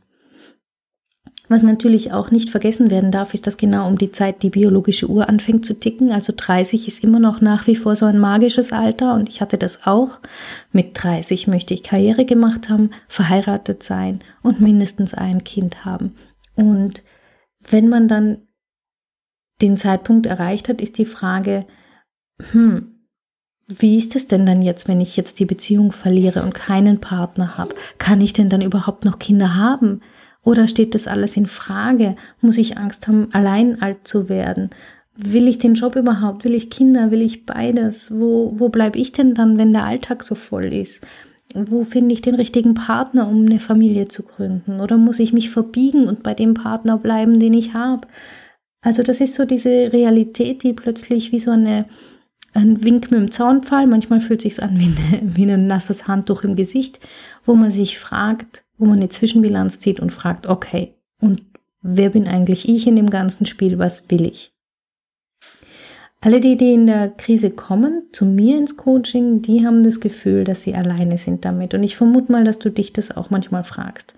Was 1.49 1.63
natürlich 1.63 2.13
auch 2.13 2.31
nicht 2.31 2.51
vergessen 2.51 2.91
werden 2.91 3.11
darf, 3.11 3.33
ist, 3.33 3.47
dass 3.47 3.57
genau 3.57 3.89
um 3.89 3.97
die 3.97 4.13
Zeit 4.13 4.43
die 4.43 4.51
biologische 4.51 5.09
Uhr 5.09 5.29
anfängt 5.29 5.65
zu 5.65 5.75
ticken. 5.75 6.13
Also 6.13 6.33
30 6.37 6.87
ist 6.87 7.03
immer 7.03 7.19
noch 7.19 7.41
nach 7.41 7.67
wie 7.67 7.77
vor 7.77 7.97
so 7.97 8.05
ein 8.05 8.19
magisches 8.19 8.73
Alter 8.73 9.15
und 9.15 9.31
ich 9.31 9.41
hatte 9.41 9.57
das 9.57 9.87
auch. 9.87 10.21
Mit 10.73 10.91
30 11.03 11.47
möchte 11.47 11.73
ich 11.73 11.83
Karriere 11.83 12.27
gemacht 12.27 12.69
haben, 12.69 12.91
verheiratet 13.09 13.83
sein 13.83 14.21
und 14.43 14.61
mindestens 14.61 15.15
ein 15.15 15.43
Kind 15.43 15.87
haben. 15.87 16.15
Und 16.55 17.03
wenn 17.61 17.89
man 17.89 18.09
dann 18.09 18.43
den 19.63 19.77
Zeitpunkt 19.77 20.27
erreicht 20.27 20.69
hat, 20.69 20.81
ist 20.81 20.99
die 20.99 21.07
Frage, 21.07 21.67
hm, 22.53 22.95
wie 23.69 23.99
ist 23.99 24.17
es 24.17 24.27
denn 24.27 24.47
dann 24.47 24.63
jetzt, 24.63 24.89
wenn 24.89 25.01
ich 25.01 25.17
jetzt 25.17 25.41
die 25.41 25.45
Beziehung 25.45 25.93
verliere 25.93 26.43
und 26.43 26.55
keinen 26.55 27.01
Partner 27.01 27.59
habe? 27.59 27.75
Kann 27.99 28.21
ich 28.23 28.33
denn 28.33 28.49
dann 28.49 28.63
überhaupt 28.63 29.05
noch 29.05 29.19
Kinder 29.19 29.57
haben? 29.57 30.01
Oder 30.43 30.69
steht 30.69 30.95
das 30.95 31.07
alles 31.07 31.37
in 31.37 31.47
Frage? 31.47 32.17
Muss 32.41 32.59
ich 32.59 32.79
Angst 32.79 33.07
haben, 33.09 33.29
allein 33.33 33.83
alt 33.83 34.07
zu 34.07 34.29
werden? 34.29 34.71
Will 35.17 35.49
ich 35.49 35.59
den 35.59 35.75
Job 35.75 35.97
überhaupt? 35.97 36.45
Will 36.45 36.55
ich 36.55 36.71
Kinder? 36.71 37.11
Will 37.11 37.23
ich 37.23 37.45
beides? 37.45 38.13
Wo, 38.13 38.53
wo 38.55 38.69
bleibe 38.69 38.99
ich 38.99 39.13
denn 39.13 39.35
dann, 39.35 39.59
wenn 39.59 39.73
der 39.73 39.85
Alltag 39.85 40.23
so 40.23 40.35
voll 40.35 40.73
ist? 40.73 41.05
wo 41.55 41.85
finde 41.85 42.15
ich 42.15 42.23
den 42.23 42.35
richtigen 42.35 42.75
Partner, 42.75 43.29
um 43.29 43.47
eine 43.47 43.61
Familie 43.61 44.09
zu 44.09 44.23
gründen? 44.23 44.81
Oder 44.81 44.97
muss 44.97 45.19
ich 45.19 45.33
mich 45.33 45.51
verbiegen 45.51 46.07
und 46.07 46.23
bei 46.23 46.35
dem 46.35 46.55
Partner 46.55 46.99
bleiben, 46.99 47.41
den 47.41 47.55
ich 47.55 47.75
habe? 47.75 48.07
Also 48.81 49.03
das 49.03 49.21
ist 49.21 49.35
so 49.35 49.45
diese 49.45 49.93
Realität, 49.93 50.63
die 50.63 50.73
plötzlich 50.73 51.33
wie 51.33 51.39
so 51.39 51.51
eine, 51.51 51.87
ein 52.55 52.83
Wink 52.85 53.11
mit 53.11 53.21
dem 53.21 53.31
Zaunpfahl, 53.31 53.87
manchmal 53.87 54.21
fühlt 54.21 54.43
sich 54.43 54.63
an 54.63 54.79
wie, 54.79 54.85
eine, 54.85 55.37
wie 55.37 55.51
ein 55.51 55.67
nasses 55.67 56.07
Handtuch 56.07 56.45
im 56.45 56.55
Gesicht, 56.55 57.01
wo 57.45 57.55
man 57.55 57.71
sich 57.71 57.99
fragt, 57.99 58.65
wo 58.79 58.87
man 58.87 58.99
eine 58.99 59.09
Zwischenbilanz 59.09 59.79
zieht 59.79 60.01
und 60.01 60.11
fragt, 60.11 60.47
okay, 60.47 60.95
und 61.21 61.43
wer 61.83 62.11
bin 62.11 62.27
eigentlich 62.27 62.69
ich 62.69 62.87
in 62.87 62.97
dem 62.97 63.11
ganzen 63.11 63.47
Spiel, 63.47 63.79
was 63.79 64.11
will 64.11 64.27
ich? 64.27 64.53
Alle 66.21 66.41
die, 66.41 66.57
die 66.57 66.75
in 66.75 66.89
der 66.89 67.11
Krise 67.11 67.51
kommen, 67.51 68.05
zu 68.13 68.25
mir 68.25 68.59
ins 68.59 68.77
Coaching, 68.77 69.41
die 69.41 69.65
haben 69.65 69.85
das 69.85 70.01
Gefühl, 70.01 70.43
dass 70.43 70.65
sie 70.65 70.75
alleine 70.75 71.17
sind 71.17 71.45
damit. 71.45 71.75
Und 71.75 71.85
ich 71.85 71.97
vermute 71.97 72.33
mal, 72.33 72.43
dass 72.43 72.59
du 72.59 72.71
dich 72.71 72.93
das 72.93 73.17
auch 73.17 73.31
manchmal 73.31 73.63
fragst. 73.63 74.17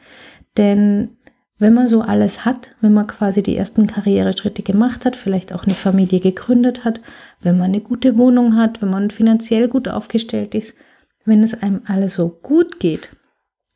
Denn 0.57 1.11
wenn 1.59 1.75
man 1.75 1.89
so 1.89 2.01
alles 2.01 2.47
hat, 2.47 2.71
wenn 2.81 2.95
man 2.95 3.07
quasi 3.07 3.43
die 3.43 3.55
ersten 3.55 3.87
Karriereschritte 3.87 4.63
gemacht 4.63 5.05
hat, 5.05 5.15
vielleicht 5.15 5.53
auch 5.53 5.65
eine 5.65 5.75
Familie 5.75 6.21
gegründet 6.21 6.85
hat, 6.85 7.03
wenn 7.43 7.59
man 7.59 7.67
eine 7.67 7.83
gute 7.83 8.17
Wohnung 8.17 8.57
hat, 8.57 8.81
wenn 8.81 8.89
man 8.89 9.11
finanziell 9.11 9.69
gut 9.69 9.87
aufgestellt 9.87 10.55
ist, 10.55 10.75
wenn 11.27 11.43
es 11.43 11.63
einem 11.63 11.83
alles 11.85 12.15
so 12.15 12.31
gut 12.31 12.81
geht 12.81 13.11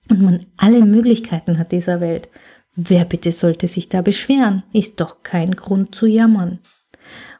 und 0.08 0.22
man 0.22 0.46
alle 0.56 0.84
Möglichkeiten 0.84 1.58
hat 1.58 1.72
dieser 1.72 2.00
Welt, 2.00 2.28
wer 2.76 3.04
bitte 3.04 3.32
sollte 3.32 3.68
sich 3.68 3.88
da 3.88 4.02
beschweren? 4.02 4.62
Ist 4.72 5.00
doch 5.00 5.22
kein 5.22 5.52
Grund 5.52 5.94
zu 5.94 6.06
jammern. 6.06 6.58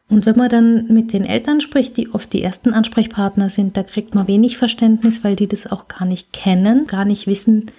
Und 0.09 0.27
wenn 0.27 0.37
man 0.37 0.51
dann 0.51 0.87
mit 0.93 1.13
den 1.13 1.25
Eltern 1.25 1.61
spricht, 1.61 1.97
die 1.97 2.11
oft 2.11 2.33
die 2.33 2.43
ersten 2.43 2.73
Ansprechpartner 2.73 3.49
sind, 3.49 3.77
da 3.77 3.83
kriegt 3.83 4.15
man 4.15 4.29
wenig 4.29 4.59
Verständnis, 4.59 5.25
weil 5.25 5.35
die 5.35 5.49
das 5.49 5.71
auch 5.71 5.89
gar 5.89 6.07
nicht 6.07 6.33
kennen, 6.33 6.87
gar 6.87 7.05
nicht 7.05 7.27
wissen, 7.27 7.71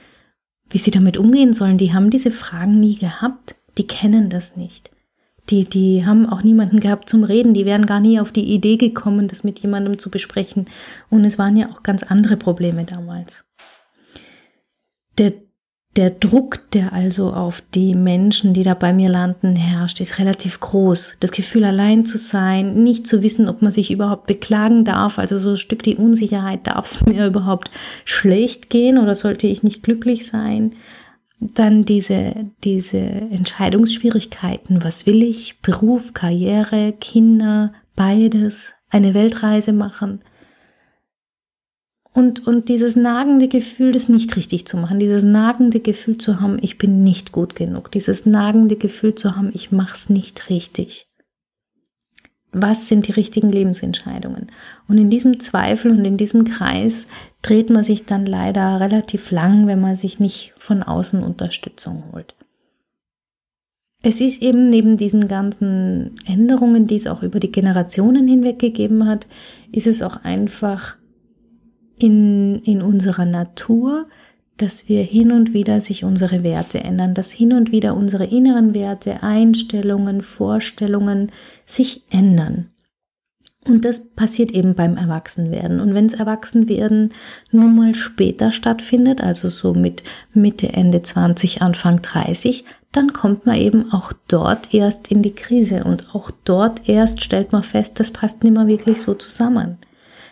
wie 0.70 0.80
sie 0.80 0.92
damit 0.92 1.18
umgehen 1.18 1.54
sollen. 1.54 1.78
Die 1.78 1.94
haben 1.94 2.10
diese 2.10 2.32
Fragen 2.32 2.80
nie 2.80 2.96
gehabt, 2.96 3.56
die 3.78 3.86
kennen 3.86 4.30
das 4.30 4.56
nicht. 4.56 4.90
Die, 5.52 5.66
die 5.66 6.04
haben 6.08 6.28
auch 6.28 6.42
niemanden 6.42 6.80
gehabt 6.80 7.08
zum 7.08 7.24
Reden, 7.24 7.54
die 7.54 7.66
wären 7.66 7.86
gar 7.86 8.00
nie 8.00 8.20
auf 8.20 8.32
die 8.32 8.46
Idee 8.46 8.78
gekommen, 8.78 9.28
das 9.28 9.44
mit 9.44 9.60
jemandem 9.60 10.00
zu 10.00 10.10
besprechen. 10.10 10.66
Und 11.12 11.24
es 11.24 11.38
waren 11.38 11.56
ja 11.56 11.70
auch 11.70 11.84
ganz 11.84 12.02
andere 12.02 12.36
Probleme 12.36 12.86
damals. 12.86 13.45
Der 15.18 15.34
der 15.96 16.10
Druck, 16.10 16.70
der 16.72 16.92
also 16.92 17.32
auf 17.32 17.64
die 17.74 17.96
Menschen, 17.96 18.54
die 18.54 18.64
da 18.64 18.74
bei 18.74 18.92
mir 18.92 19.10
landen, 19.10 19.56
herrscht, 19.56 20.02
ist 20.02 20.20
relativ 20.20 20.60
groß. 20.60 21.16
Das 21.22 21.32
Gefühl, 21.32 21.64
allein 21.64 22.06
zu 22.06 22.18
sein, 22.18 22.84
nicht 22.84 23.08
zu 23.08 23.22
wissen, 23.22 23.48
ob 23.48 23.62
man 23.62 23.72
sich 23.72 23.92
überhaupt 23.92 24.28
beklagen 24.28 24.84
darf, 24.84 25.20
also 25.20 25.40
so 25.40 25.52
ein 25.52 25.58
Stück 25.58 25.84
die 25.84 25.96
Unsicherheit, 25.96 26.68
darf 26.68 26.86
es 26.86 27.02
mir 27.06 27.26
überhaupt 27.26 27.72
schlecht 28.04 28.70
gehen 28.70 28.98
oder 28.98 29.16
sollte 29.16 29.48
ich 29.48 29.64
nicht 29.64 29.84
glücklich 29.84 30.26
sein? 30.26 30.74
Dann 31.40 31.86
diese, 31.86 32.34
diese 32.64 32.98
Entscheidungsschwierigkeiten. 32.98 34.84
Was 34.84 35.06
will 35.06 35.24
ich? 35.24 35.60
Beruf, 35.62 36.14
Karriere, 36.14 36.94
Kinder, 37.00 37.74
beides, 37.96 38.74
eine 38.90 39.14
Weltreise 39.14 39.72
machen 39.72 40.20
und, 42.16 42.48
und 42.48 42.70
dieses 42.70 42.96
nagende 42.96 43.50
Gefühl, 43.50 43.92
das 43.92 44.08
nicht 44.08 44.38
richtig 44.38 44.66
zu 44.66 44.78
machen, 44.78 45.00
dieses 45.00 45.24
nagende 45.24 45.82
Gefühl 45.82 46.18
zu 46.18 46.40
haben, 46.40 46.60
ich 46.62 46.78
bin 46.78 47.04
nicht 47.04 47.34
gut 47.34 47.56
genug, 47.56 47.92
dieses 47.92 48.26
nagende 48.26 48.78
Gefühl 48.78 49.16
zu 49.16 49.36
haben, 49.36 49.50
ich 49.54 49.74
mach's 49.74 50.10
nicht 50.10 50.50
richtig. 50.50 51.08
Was 52.54 52.88
sind 52.88 53.10
die 53.10 53.12
richtigen 53.12 53.52
Lebensentscheidungen? 53.52 54.48
Und 54.88 54.98
in 54.98 55.10
diesem 55.10 55.42
Zweifel 55.42 55.92
und 55.92 56.06
in 56.06 56.16
diesem 56.16 56.46
Kreis 56.46 57.08
dreht 57.42 57.70
man 57.70 57.84
sich 57.84 58.06
dann 58.06 58.26
leider 58.26 58.80
relativ 58.80 59.30
lang, 59.32 59.68
wenn 59.68 59.82
man 59.82 59.98
sich 59.98 60.18
nicht 60.18 60.54
von 60.58 60.84
außen 60.84 61.22
Unterstützung 61.22 62.06
holt. 62.14 62.34
Es 64.04 64.22
ist 64.22 64.42
eben 64.42 64.70
neben 64.70 64.96
diesen 64.96 65.28
ganzen 65.28 66.16
Änderungen, 66.26 66.88
die 66.88 66.96
es 66.96 67.08
auch 67.08 67.24
über 67.24 67.42
die 67.42 67.52
Generationen 67.52 68.26
hinweg 68.26 68.58
gegeben 68.58 69.06
hat, 69.06 69.28
ist 69.74 69.88
es 69.88 70.02
auch 70.02 70.24
einfach 70.24 70.96
in, 71.98 72.62
in 72.64 72.82
unserer 72.82 73.26
Natur, 73.26 74.08
dass 74.58 74.88
wir 74.88 75.04
hin 75.04 75.32
und 75.32 75.54
wieder 75.54 75.82
sich 75.82 76.04
unsere 76.04 76.44
Werte 76.44 76.80
ändern, 76.80 77.14
dass 77.14 77.32
hin 77.32 77.54
und 77.54 77.72
wieder 77.72 77.96
unsere 77.96 78.26
inneren 78.26 78.74
Werte, 78.74 79.22
Einstellungen, 79.22 80.22
Vorstellungen 80.22 81.32
sich 81.66 82.04
ändern. 82.10 82.70
Und 83.68 83.84
das 83.84 84.06
passiert 84.10 84.52
eben 84.52 84.76
beim 84.76 84.96
Erwachsenwerden. 84.96 85.80
Und 85.80 85.96
wenn 85.96 86.06
es 86.06 86.14
Erwachsenwerden 86.14 87.10
nun 87.52 87.76
mal 87.76 87.96
später 87.96 88.52
stattfindet, 88.52 89.22
also 89.22 89.50
so 89.50 89.74
mit 89.74 90.04
Mitte, 90.34 90.72
Ende 90.72 91.02
20, 91.02 91.64
Anfang 91.64 92.02
30, 92.02 92.64
dann 92.92 93.12
kommt 93.12 93.48
man 93.48 93.56
eben 93.56 93.92
auch 93.92 94.14
dort 94.28 94.74
erst 94.74 95.08
in 95.10 95.24
die 95.24 95.34
Krise 95.34 95.84
und 95.84 96.14
auch 96.14 96.30
dort 96.44 96.88
erst 96.88 97.24
stellt 97.24 97.52
man 97.52 97.64
fest, 97.64 98.00
das 98.00 98.12
passt 98.12 98.44
nicht 98.44 98.54
mehr 98.54 98.68
wirklich 98.68 99.02
so 99.02 99.16
zusammen. 99.16 99.78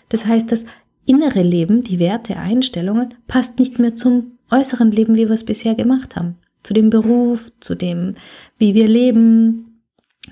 Das 0.10 0.26
heißt, 0.26 0.52
das 0.52 0.66
innere 1.06 1.42
Leben, 1.42 1.84
die 1.84 2.00
Werte, 2.00 2.38
Einstellungen, 2.38 3.14
passt 3.28 3.60
nicht 3.60 3.80
mehr 3.80 3.96
zum 3.96 4.38
äußeren 4.52 4.92
Leben, 4.92 5.16
wie 5.16 5.28
wir 5.28 5.32
es 5.32 5.46
bisher 5.46 5.76
gemacht 5.76 6.16
haben. 6.16 6.38
Zu 6.64 6.74
dem 6.74 6.90
Beruf, 6.90 7.52
zu 7.60 7.76
dem, 7.76 8.16
wie 8.58 8.74
wir 8.74 8.88
leben, 8.88 9.82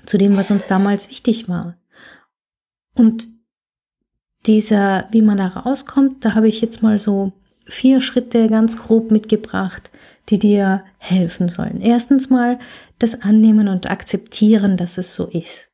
zu 0.06 0.18
dem, 0.18 0.36
was 0.36 0.50
uns 0.50 0.66
damals 0.66 1.10
wichtig 1.10 1.48
war. 1.48 1.76
Und 2.94 3.28
dieser, 4.46 5.08
wie 5.12 5.22
man 5.22 5.38
da 5.38 5.48
rauskommt, 5.48 6.24
da 6.24 6.34
habe 6.34 6.48
ich 6.48 6.60
jetzt 6.60 6.82
mal 6.82 6.98
so 6.98 7.32
vier 7.66 8.00
Schritte 8.00 8.48
ganz 8.48 8.76
grob 8.76 9.10
mitgebracht, 9.10 9.90
die 10.28 10.38
dir 10.38 10.84
helfen 10.98 11.48
sollen. 11.48 11.80
Erstens 11.80 12.30
mal 12.30 12.58
das 12.98 13.22
Annehmen 13.22 13.68
und 13.68 13.90
Akzeptieren, 13.90 14.76
dass 14.76 14.98
es 14.98 15.14
so 15.14 15.26
ist. 15.26 15.71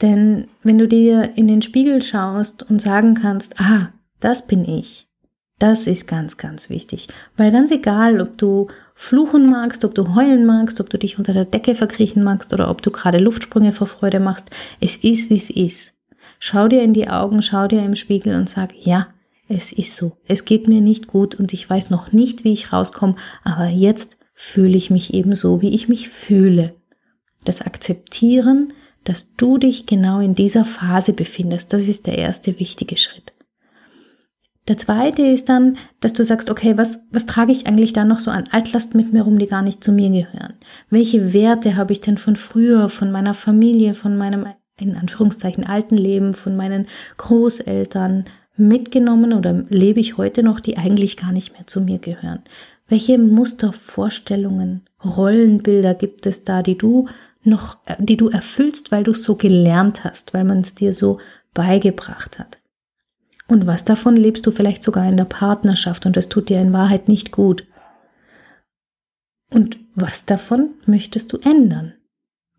Denn 0.00 0.48
wenn 0.62 0.78
du 0.78 0.86
dir 0.86 1.32
in 1.36 1.48
den 1.48 1.62
Spiegel 1.62 2.02
schaust 2.02 2.68
und 2.68 2.80
sagen 2.80 3.14
kannst, 3.14 3.60
ah, 3.60 3.92
das 4.20 4.46
bin 4.46 4.64
ich, 4.64 5.08
das 5.58 5.88
ist 5.88 6.06
ganz, 6.06 6.36
ganz 6.36 6.70
wichtig. 6.70 7.08
Weil 7.36 7.50
ganz 7.50 7.72
egal, 7.72 8.20
ob 8.20 8.38
du 8.38 8.68
fluchen 8.94 9.50
magst, 9.50 9.84
ob 9.84 9.94
du 9.94 10.14
heulen 10.14 10.46
magst, 10.46 10.80
ob 10.80 10.88
du 10.88 10.98
dich 10.98 11.18
unter 11.18 11.32
der 11.32 11.44
Decke 11.44 11.74
verkriechen 11.74 12.22
magst 12.22 12.52
oder 12.52 12.70
ob 12.70 12.80
du 12.80 12.90
gerade 12.90 13.18
Luftsprünge 13.18 13.72
vor 13.72 13.88
Freude 13.88 14.20
machst, 14.20 14.50
es 14.80 14.96
ist, 14.96 15.30
wie 15.30 15.36
es 15.36 15.50
ist. 15.50 15.94
Schau 16.38 16.68
dir 16.68 16.82
in 16.82 16.92
die 16.92 17.08
Augen, 17.08 17.42
schau 17.42 17.66
dir 17.66 17.84
im 17.84 17.96
Spiegel 17.96 18.36
und 18.36 18.48
sag, 18.48 18.74
ja, 18.86 19.08
es 19.48 19.72
ist 19.72 19.96
so. 19.96 20.16
Es 20.28 20.44
geht 20.44 20.68
mir 20.68 20.80
nicht 20.80 21.08
gut 21.08 21.34
und 21.34 21.52
ich 21.52 21.68
weiß 21.68 21.90
noch 21.90 22.12
nicht, 22.12 22.44
wie 22.44 22.52
ich 22.52 22.72
rauskomme, 22.72 23.16
aber 23.42 23.66
jetzt 23.66 24.16
fühle 24.34 24.76
ich 24.76 24.90
mich 24.90 25.14
eben 25.14 25.34
so, 25.34 25.60
wie 25.60 25.74
ich 25.74 25.88
mich 25.88 26.08
fühle. 26.08 26.76
Das 27.44 27.62
Akzeptieren, 27.62 28.72
dass 29.04 29.34
du 29.36 29.58
dich 29.58 29.86
genau 29.86 30.20
in 30.20 30.34
dieser 30.34 30.64
Phase 30.64 31.12
befindest. 31.12 31.72
Das 31.72 31.88
ist 31.88 32.06
der 32.06 32.18
erste 32.18 32.58
wichtige 32.60 32.96
Schritt. 32.96 33.32
Der 34.68 34.76
zweite 34.76 35.22
ist 35.22 35.48
dann, 35.48 35.78
dass 36.00 36.12
du 36.12 36.22
sagst, 36.22 36.50
okay, 36.50 36.76
was, 36.76 37.00
was 37.10 37.24
trage 37.24 37.52
ich 37.52 37.66
eigentlich 37.66 37.94
da 37.94 38.04
noch 38.04 38.18
so 38.18 38.30
an 38.30 38.44
Altlast 38.50 38.94
mit 38.94 39.14
mir 39.14 39.22
rum, 39.22 39.38
die 39.38 39.46
gar 39.46 39.62
nicht 39.62 39.82
zu 39.82 39.92
mir 39.92 40.10
gehören? 40.10 40.54
Welche 40.90 41.32
Werte 41.32 41.76
habe 41.76 41.94
ich 41.94 42.02
denn 42.02 42.18
von 42.18 42.36
früher, 42.36 42.90
von 42.90 43.10
meiner 43.10 43.32
Familie, 43.32 43.94
von 43.94 44.18
meinem, 44.18 44.46
in 44.78 44.94
Anführungszeichen, 44.94 45.64
alten 45.64 45.96
Leben, 45.96 46.34
von 46.34 46.54
meinen 46.54 46.86
Großeltern 47.16 48.26
mitgenommen 48.58 49.32
oder 49.32 49.64
lebe 49.70 50.00
ich 50.00 50.18
heute 50.18 50.42
noch, 50.42 50.60
die 50.60 50.76
eigentlich 50.76 51.16
gar 51.16 51.32
nicht 51.32 51.54
mehr 51.54 51.66
zu 51.66 51.80
mir 51.80 51.98
gehören? 51.98 52.40
Welche 52.88 53.18
Muster, 53.18 53.72
Vorstellungen, 53.72 54.82
Rollenbilder 55.02 55.94
gibt 55.94 56.26
es 56.26 56.44
da, 56.44 56.62
die 56.62 56.76
du 56.76 57.08
noch, 57.42 57.78
äh, 57.86 57.96
die 57.98 58.16
du 58.16 58.28
erfüllst, 58.28 58.92
weil 58.92 59.04
du 59.04 59.12
es 59.12 59.22
so 59.22 59.36
gelernt 59.36 60.04
hast, 60.04 60.34
weil 60.34 60.44
man 60.44 60.58
es 60.58 60.74
dir 60.74 60.92
so 60.92 61.18
beigebracht 61.54 62.38
hat. 62.38 62.58
Und 63.48 63.66
was 63.66 63.84
davon 63.84 64.16
lebst 64.16 64.46
du 64.46 64.50
vielleicht 64.50 64.82
sogar 64.82 65.08
in 65.08 65.16
der 65.16 65.24
Partnerschaft 65.24 66.04
und 66.04 66.16
es 66.16 66.28
tut 66.28 66.48
dir 66.50 66.60
in 66.60 66.72
Wahrheit 66.72 67.08
nicht 67.08 67.32
gut. 67.32 67.66
Und 69.50 69.78
was 69.94 70.26
davon 70.26 70.74
möchtest 70.84 71.32
du 71.32 71.38
ändern? 71.38 71.94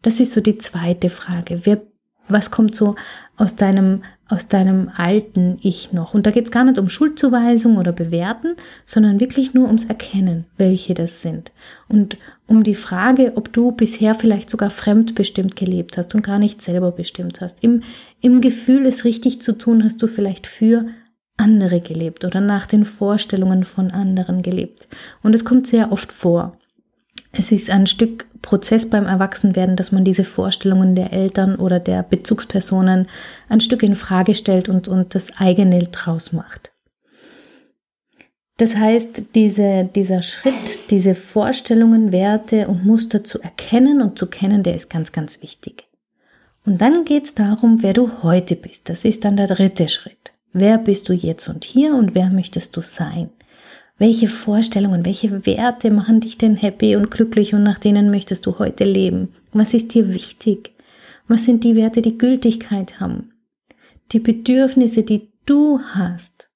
Das 0.01 0.19
ist 0.19 0.31
so 0.31 0.41
die 0.41 0.57
zweite 0.57 1.09
Frage. 1.09 1.61
Wer 1.65 1.81
was 2.29 2.51
kommt 2.51 2.75
so 2.75 2.95
aus 3.37 3.55
deinem, 3.55 4.03
aus 4.29 4.47
deinem 4.47 4.91
alten 4.95 5.57
Ich 5.61 5.91
noch? 5.91 6.13
Und 6.13 6.25
da 6.25 6.31
geht 6.31 6.45
es 6.45 6.51
gar 6.51 6.63
nicht 6.63 6.77
um 6.77 6.87
Schuldzuweisung 6.87 7.77
oder 7.77 7.91
Bewerten, 7.91 8.55
sondern 8.85 9.19
wirklich 9.19 9.53
nur 9.53 9.65
ums 9.65 9.85
Erkennen, 9.85 10.45
welche 10.57 10.93
das 10.93 11.21
sind. 11.21 11.51
Und 11.87 12.17
um 12.47 12.63
die 12.63 12.75
Frage, 12.75 13.33
ob 13.35 13.51
du 13.51 13.71
bisher 13.71 14.15
vielleicht 14.15 14.49
sogar 14.49 14.69
fremdbestimmt 14.69 15.55
gelebt 15.55 15.97
hast 15.97 16.13
und 16.15 16.21
gar 16.21 16.39
nicht 16.39 16.61
selber 16.61 16.91
bestimmt 16.91 17.41
hast. 17.41 17.63
Im, 17.63 17.81
im 18.21 18.39
Gefühl, 18.39 18.85
es 18.85 19.03
richtig 19.03 19.41
zu 19.41 19.57
tun, 19.57 19.83
hast 19.83 20.01
du 20.01 20.07
vielleicht 20.07 20.47
für 20.47 20.85
andere 21.37 21.79
gelebt 21.79 22.23
oder 22.25 22.41
nach 22.41 22.65
den 22.67 22.85
Vorstellungen 22.85 23.63
von 23.63 23.91
anderen 23.91 24.41
gelebt. 24.41 24.87
Und 25.23 25.33
es 25.33 25.45
kommt 25.45 25.67
sehr 25.67 25.91
oft 25.91 26.11
vor. 26.11 26.58
Es 27.31 27.51
ist 27.51 27.69
ein 27.69 27.87
Stück 27.87 28.27
Prozess 28.41 28.89
beim 28.89 29.05
Erwachsenwerden, 29.05 29.75
dass 29.75 29.91
man 29.91 30.03
diese 30.03 30.23
Vorstellungen 30.23 30.95
der 30.95 31.13
Eltern 31.13 31.55
oder 31.55 31.79
der 31.79 32.03
Bezugspersonen 32.03 33.07
ein 33.49 33.61
Stück 33.61 33.83
in 33.83 33.95
Frage 33.95 34.33
stellt 34.33 34.69
und, 34.69 34.87
und 34.87 35.13
das 35.13 35.37
eigene 35.37 35.83
draus 35.83 36.33
macht. 36.33 36.71
Das 38.57 38.75
heißt, 38.75 39.21
diese, 39.35 39.89
dieser 39.95 40.21
Schritt, 40.21 40.89
diese 40.89 41.15
Vorstellungen, 41.15 42.11
Werte 42.11 42.67
und 42.67 42.85
Muster 42.85 43.23
zu 43.23 43.39
erkennen 43.41 44.01
und 44.01 44.19
zu 44.19 44.27
kennen, 44.27 44.63
der 44.63 44.75
ist 44.75 44.89
ganz, 44.89 45.11
ganz 45.11 45.41
wichtig. 45.41 45.87
Und 46.65 46.81
dann 46.81 47.05
geht 47.05 47.25
es 47.25 47.35
darum, 47.35 47.81
wer 47.81 47.93
du 47.93 48.11
heute 48.21 48.57
bist. 48.57 48.89
Das 48.89 49.05
ist 49.05 49.23
dann 49.23 49.37
der 49.37 49.47
dritte 49.47 49.87
Schritt. 49.87 50.33
Wer 50.51 50.77
bist 50.77 51.07
du 51.07 51.13
jetzt 51.13 51.47
und 51.47 51.63
hier 51.63 51.95
und 51.95 52.15
wer 52.15 52.29
möchtest 52.29 52.75
du 52.75 52.81
sein? 52.81 53.29
Welche 53.99 54.29
Vorstellungen, 54.29 55.05
welche 55.05 55.45
Werte 55.45 55.91
machen 55.91 56.21
dich 56.21 56.37
denn 56.37 56.55
happy 56.55 56.95
und 56.95 57.11
glücklich 57.11 57.53
und 57.53 57.63
nach 57.63 57.77
denen 57.77 58.09
möchtest 58.09 58.45
du 58.45 58.57
heute 58.57 58.85
leben? 58.85 59.33
Was 59.51 59.73
ist 59.73 59.93
dir 59.93 60.13
wichtig? 60.13 60.71
Was 61.27 61.43
sind 61.43 61.65
die 61.65 61.75
Werte, 61.75 62.01
die 62.01 62.17
Gültigkeit 62.17 63.01
haben? 63.01 63.33
Die 64.13 64.19
Bedürfnisse, 64.19 65.03
die 65.03 65.29
du 65.45 65.81
hast? 65.81 66.49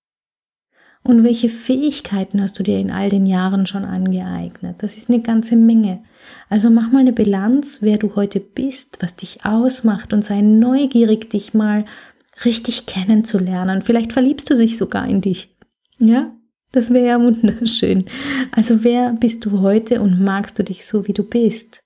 Und 1.03 1.25
welche 1.25 1.49
Fähigkeiten 1.49 2.41
hast 2.41 2.57
du 2.57 2.63
dir 2.63 2.79
in 2.79 2.89
all 2.89 3.09
den 3.09 3.25
Jahren 3.25 3.65
schon 3.65 3.83
angeeignet? 3.83 4.77
Das 4.81 4.95
ist 4.95 5.09
eine 5.09 5.21
ganze 5.21 5.57
Menge. 5.57 6.01
Also 6.49 6.69
mach 6.69 6.93
mal 6.93 6.99
eine 6.99 7.11
Bilanz, 7.11 7.81
wer 7.81 7.97
du 7.97 8.15
heute 8.15 8.39
bist, 8.39 8.99
was 9.01 9.17
dich 9.17 9.45
ausmacht 9.45 10.13
und 10.13 10.23
sei 10.23 10.39
neugierig, 10.39 11.29
dich 11.29 11.53
mal 11.53 11.83
richtig 12.45 12.85
kennenzulernen. 12.85 13.81
Vielleicht 13.81 14.13
verliebst 14.13 14.49
du 14.49 14.55
dich 14.55 14.77
sogar 14.77 15.09
in 15.09 15.19
dich. 15.19 15.53
Ja? 15.99 16.31
Das 16.73 16.91
wäre 16.91 17.07
ja 17.07 17.21
wunderschön. 17.21 18.05
Also 18.51 18.83
wer 18.83 19.13
bist 19.13 19.45
du 19.45 19.61
heute 19.61 20.01
und 20.01 20.19
magst 20.19 20.57
du 20.59 20.63
dich 20.63 20.85
so, 20.85 21.07
wie 21.07 21.13
du 21.13 21.23
bist? 21.23 21.81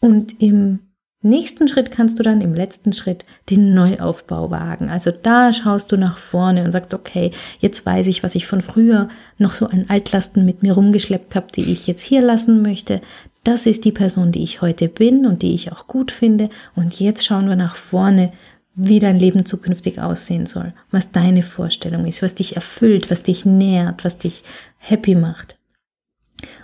Und 0.00 0.40
im 0.40 0.78
nächsten 1.20 1.66
Schritt 1.66 1.90
kannst 1.90 2.16
du 2.16 2.22
dann 2.22 2.40
im 2.40 2.54
letzten 2.54 2.92
Schritt 2.92 3.26
den 3.50 3.74
Neuaufbau 3.74 4.52
wagen. 4.52 4.88
Also 4.88 5.10
da 5.10 5.52
schaust 5.52 5.90
du 5.90 5.96
nach 5.96 6.16
vorne 6.16 6.62
und 6.62 6.70
sagst, 6.70 6.94
okay, 6.94 7.32
jetzt 7.58 7.84
weiß 7.84 8.06
ich, 8.06 8.22
was 8.22 8.36
ich 8.36 8.46
von 8.46 8.60
früher 8.60 9.08
noch 9.36 9.54
so 9.54 9.66
an 9.66 9.86
Altlasten 9.88 10.44
mit 10.44 10.62
mir 10.62 10.74
rumgeschleppt 10.74 11.34
habe, 11.34 11.48
die 11.52 11.64
ich 11.64 11.88
jetzt 11.88 12.02
hier 12.02 12.22
lassen 12.22 12.62
möchte. 12.62 13.00
Das 13.42 13.66
ist 13.66 13.84
die 13.84 13.92
Person, 13.92 14.30
die 14.30 14.44
ich 14.44 14.62
heute 14.62 14.88
bin 14.88 15.26
und 15.26 15.42
die 15.42 15.54
ich 15.54 15.72
auch 15.72 15.88
gut 15.88 16.12
finde. 16.12 16.50
Und 16.76 17.00
jetzt 17.00 17.26
schauen 17.26 17.48
wir 17.48 17.56
nach 17.56 17.74
vorne, 17.74 18.32
wie 18.80 19.00
dein 19.00 19.18
Leben 19.18 19.44
zukünftig 19.44 20.00
aussehen 20.00 20.46
soll, 20.46 20.72
was 20.92 21.10
deine 21.10 21.42
Vorstellung 21.42 22.06
ist, 22.06 22.22
was 22.22 22.36
dich 22.36 22.54
erfüllt, 22.54 23.10
was 23.10 23.24
dich 23.24 23.44
nährt, 23.44 24.04
was 24.04 24.18
dich 24.18 24.44
happy 24.78 25.16
macht. 25.16 25.58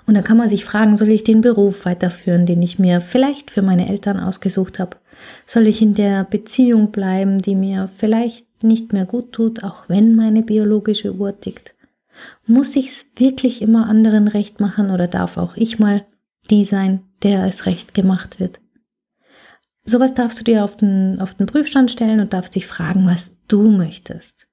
Und 0.07 0.15
da 0.15 0.23
kann 0.23 0.37
man 0.37 0.49
sich 0.49 0.65
fragen, 0.65 0.97
soll 0.97 1.09
ich 1.09 1.25
den 1.25 1.41
Beruf 1.41 1.85
weiterführen, 1.85 2.47
den 2.47 2.63
ich 2.63 2.79
mir 2.79 3.01
vielleicht 3.01 3.51
für 3.51 3.63
meine 3.63 3.89
Eltern 3.89 4.21
ausgesucht 4.21 4.79
habe? 4.79 4.97
Soll 5.45 5.67
ich 5.67 5.83
in 5.83 5.95
der 5.95 6.23
Beziehung 6.23 6.93
bleiben, 6.93 7.43
die 7.43 7.57
mir 7.57 7.89
vielleicht 7.89 8.47
nicht 8.63 8.93
mehr 8.93 9.07
gut 9.07 9.33
tut, 9.33 9.65
auch 9.65 9.89
wenn 9.89 10.15
meine 10.15 10.43
biologische 10.43 11.13
Uhr 11.15 11.41
tickt? 11.41 11.75
Muss 12.47 12.77
ich's 12.77 13.07
wirklich 13.17 13.61
immer 13.61 13.89
anderen 13.89 14.29
recht 14.29 14.61
machen 14.61 14.93
oder 14.93 15.09
darf 15.09 15.37
auch 15.37 15.57
ich 15.57 15.81
mal 15.81 16.05
die 16.49 16.63
sein, 16.63 17.01
der 17.25 17.45
es 17.45 17.67
recht 17.67 17.93
gemacht 17.93 18.39
wird? 18.39 18.61
Sowas 19.85 20.15
darfst 20.15 20.41
du 20.41 20.45
dir 20.45 20.65
auf 20.65 20.77
den, 20.77 21.21
auf 21.21 21.35
den 21.35 21.47
Prüfstand 21.47 21.91
stellen 21.91 22.21
und 22.21 22.33
darfst 22.33 22.55
dich 22.55 22.67
fragen, 22.67 23.07
was 23.07 23.37
du 23.49 23.71
möchtest 23.71 24.49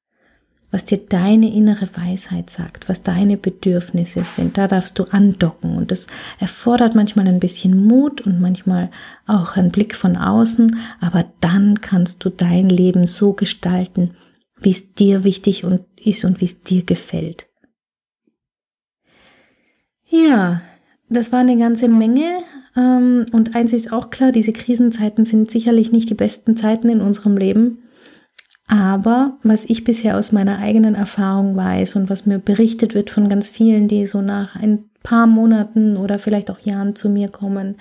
was 0.71 0.85
dir 0.85 0.97
deine 0.97 1.53
innere 1.53 1.89
Weisheit 1.95 2.49
sagt, 2.49 2.87
was 2.87 3.03
deine 3.03 3.37
Bedürfnisse 3.37 4.23
sind. 4.23 4.57
Da 4.57 4.67
darfst 4.67 4.97
du 4.97 5.03
andocken 5.03 5.77
und 5.77 5.91
das 5.91 6.07
erfordert 6.39 6.95
manchmal 6.95 7.27
ein 7.27 7.41
bisschen 7.41 7.85
Mut 7.85 8.21
und 8.21 8.39
manchmal 8.39 8.89
auch 9.27 9.57
einen 9.57 9.71
Blick 9.71 9.95
von 9.95 10.15
außen, 10.15 10.77
aber 11.01 11.25
dann 11.41 11.81
kannst 11.81 12.23
du 12.23 12.29
dein 12.29 12.69
Leben 12.69 13.05
so 13.05 13.33
gestalten, 13.33 14.15
wie 14.61 14.71
es 14.71 14.93
dir 14.93 15.23
wichtig 15.23 15.65
und 15.65 15.81
ist 15.97 16.23
und 16.23 16.39
wie 16.39 16.45
es 16.45 16.61
dir 16.61 16.83
gefällt. 16.83 17.47
Ja, 20.07 20.61
das 21.09 21.31
war 21.31 21.39
eine 21.39 21.57
ganze 21.57 21.89
Menge. 21.89 22.43
Ähm, 22.75 23.25
und 23.31 23.55
eins 23.55 23.73
ist 23.73 23.91
auch 23.91 24.09
klar, 24.09 24.31
diese 24.31 24.53
Krisenzeiten 24.53 25.25
sind 25.25 25.51
sicherlich 25.51 25.91
nicht 25.91 26.09
die 26.09 26.15
besten 26.15 26.55
Zeiten 26.57 26.89
in 26.89 27.01
unserem 27.01 27.37
Leben. 27.37 27.79
Aber 28.67 29.37
was 29.43 29.65
ich 29.65 29.83
bisher 29.83 30.17
aus 30.17 30.31
meiner 30.31 30.59
eigenen 30.59 30.95
Erfahrung 30.95 31.55
weiß 31.55 31.95
und 31.97 32.09
was 32.09 32.25
mir 32.25 32.39
berichtet 32.39 32.95
wird 32.95 33.09
von 33.09 33.27
ganz 33.27 33.49
vielen, 33.49 33.87
die 33.87 34.05
so 34.05 34.21
nach 34.21 34.55
ein 34.55 34.89
paar 35.03 35.27
Monaten 35.27 35.97
oder 35.97 36.19
vielleicht 36.19 36.49
auch 36.49 36.59
Jahren 36.59 36.95
zu 36.95 37.09
mir 37.09 37.27
kommen, 37.27 37.75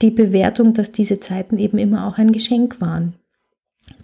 die 0.00 0.10
Bewertung, 0.10 0.74
dass 0.74 0.92
diese 0.92 1.20
Zeiten 1.20 1.58
eben 1.58 1.78
immer 1.78 2.06
auch 2.06 2.18
ein 2.18 2.32
Geschenk 2.32 2.80
waren. 2.80 3.14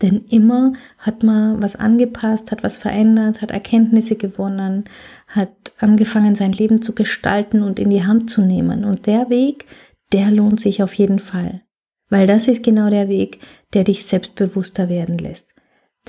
Denn 0.03 0.24
immer 0.29 0.72
hat 0.98 1.22
man 1.22 1.62
was 1.62 1.77
angepasst, 1.77 2.51
hat 2.51 2.62
was 2.62 2.77
verändert, 2.77 3.42
hat 3.42 3.51
Erkenntnisse 3.51 4.16
gewonnen, 4.16 4.85
hat 5.27 5.51
angefangen, 5.79 6.35
sein 6.35 6.53
Leben 6.53 6.83
zu 6.83 6.94
gestalten 6.94 7.62
und 7.62 7.79
in 7.79 7.90
die 7.90 8.05
Hand 8.05 8.31
zu 8.31 8.42
nehmen. 8.42 8.85
Und 8.85 9.07
der 9.07 9.31
Weg, 9.31 9.66
der 10.12 10.31
lohnt 10.31 10.61
sich 10.61 10.83
auf 10.83 10.94
jeden 10.94 11.18
Fall. 11.18 11.62
Weil 12.09 12.27
das 12.27 12.48
ist 12.48 12.64
genau 12.64 12.90
der 12.90 13.09
Weg, 13.09 13.40
der 13.74 13.85
dich 13.85 14.07
selbstbewusster 14.07 14.88
werden 14.88 15.18
lässt 15.18 15.55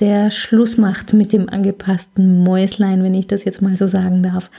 der 0.00 0.30
Schluss 0.30 0.78
macht 0.78 1.12
mit 1.12 1.32
dem 1.32 1.48
angepassten 1.48 2.42
Mäuslein, 2.42 3.02
wenn 3.02 3.14
ich 3.14 3.26
das 3.26 3.44
jetzt 3.44 3.62
mal 3.62 3.76
so 3.76 3.86
sagen 3.86 4.22
darf. 4.22 4.50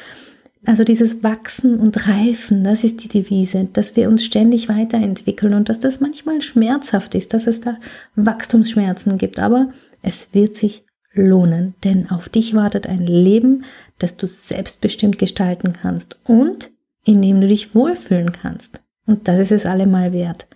Also 0.65 0.83
dieses 0.83 1.23
Wachsen 1.23 1.79
und 1.79 2.07
Reifen, 2.07 2.63
das 2.63 2.83
ist 2.83 3.03
die 3.03 3.07
Devise, 3.07 3.67
dass 3.73 3.95
wir 3.95 4.07
uns 4.07 4.23
ständig 4.23 4.69
weiterentwickeln 4.69 5.55
und 5.55 5.69
dass 5.69 5.79
das 5.79 5.99
manchmal 5.99 6.41
schmerzhaft 6.41 7.15
ist, 7.15 7.33
dass 7.33 7.47
es 7.47 7.61
da 7.61 7.77
Wachstumsschmerzen 8.15 9.17
gibt, 9.17 9.39
aber 9.39 9.71
es 10.03 10.29
wird 10.33 10.55
sich 10.55 10.83
lohnen, 11.13 11.73
denn 11.83 12.09
auf 12.09 12.29
dich 12.29 12.53
wartet 12.53 12.87
ein 12.87 13.05
Leben, 13.05 13.65
das 13.97 14.17
du 14.17 14.27
selbstbestimmt 14.27 15.17
gestalten 15.17 15.73
kannst 15.73 16.19
und 16.25 16.71
in 17.03 17.21
dem 17.21 17.41
du 17.41 17.47
dich 17.47 17.73
wohlfühlen 17.73 18.31
kannst. 18.31 18.81
Und 19.07 19.27
das 19.27 19.39
ist 19.39 19.51
es 19.51 19.65
allemal 19.65 20.13
wert. 20.13 20.47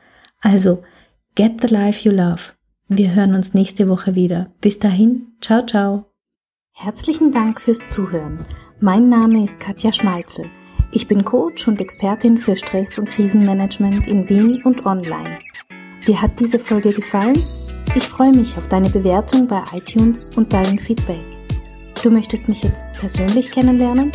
Also, 0.42 0.84
get 1.34 1.62
the 1.62 1.68
life 1.68 2.08
you 2.08 2.16
love. 2.16 2.54
Wir 2.88 3.16
hören 3.16 3.34
uns 3.34 3.56
nächste 3.56 3.90
Woche 3.90 4.14
wieder. 4.14 4.52
Bis 4.62 4.78
dahin, 4.78 5.34
ciao, 5.42 5.66
ciao. 5.66 6.06
Herzlichen 6.72 7.32
Dank 7.32 7.60
fürs 7.60 7.88
Zuhören. 7.90 8.38
Mein 8.82 9.08
Name 9.08 9.42
ist 9.42 9.58
Katja 9.62 9.94
Schmalzel. 9.94 10.50
Ich 10.92 11.08
bin 11.08 11.24
Coach 11.24 11.66
und 11.70 11.80
Expertin 11.80 12.38
für 12.38 12.58
Stress- 12.58 13.00
und 13.00 13.08
Krisenmanagement 13.08 14.10
in 14.10 14.28
Wien 14.28 14.62
und 14.66 14.86
online. 14.86 15.40
Dir 16.06 16.22
hat 16.22 16.38
diese 16.42 16.60
Folge 16.60 16.92
gefallen? 16.92 17.40
Ich 17.96 18.04
freue 18.04 18.34
mich 18.34 18.58
auf 18.58 18.68
deine 18.68 18.90
Bewertung 18.90 19.48
bei 19.48 19.64
iTunes 19.72 20.30
und 20.36 20.52
dein 20.52 20.78
Feedback. 20.78 21.24
Du 22.04 22.12
möchtest 22.12 22.50
mich 22.50 22.64
jetzt 22.64 22.86
persönlich 23.00 23.50
kennenlernen? 23.50 24.12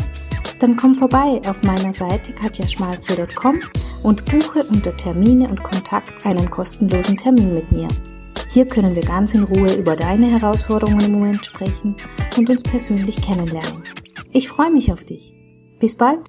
Dann 0.58 0.76
komm 0.76 0.94
vorbei 0.94 1.40
auf 1.46 1.62
meiner 1.62 1.94
Seite 1.94 2.34
katjaschmalzel.com 2.34 3.60
und 4.02 4.24
buche 4.26 4.62
unter 4.64 4.94
Termine 4.94 5.48
und 5.48 5.62
Kontakt 5.62 6.26
einen 6.26 6.50
kostenlosen 6.50 7.16
Termin 7.16 7.54
mit 7.54 7.72
mir. 7.72 7.88
Hier 8.50 8.66
können 8.66 8.94
wir 8.94 9.02
ganz 9.02 9.32
in 9.32 9.44
Ruhe 9.44 9.72
über 9.72 9.96
deine 9.96 10.26
Herausforderungen 10.26 11.00
im 11.00 11.12
Moment 11.12 11.46
sprechen 11.46 11.96
und 12.36 12.50
uns 12.50 12.62
persönlich 12.62 13.22
kennenlernen. 13.22 13.84
Ich 14.30 14.48
freue 14.48 14.70
mich 14.70 14.92
auf 14.92 15.04
dich. 15.04 15.34
Bis 15.78 15.96
bald! 15.96 16.28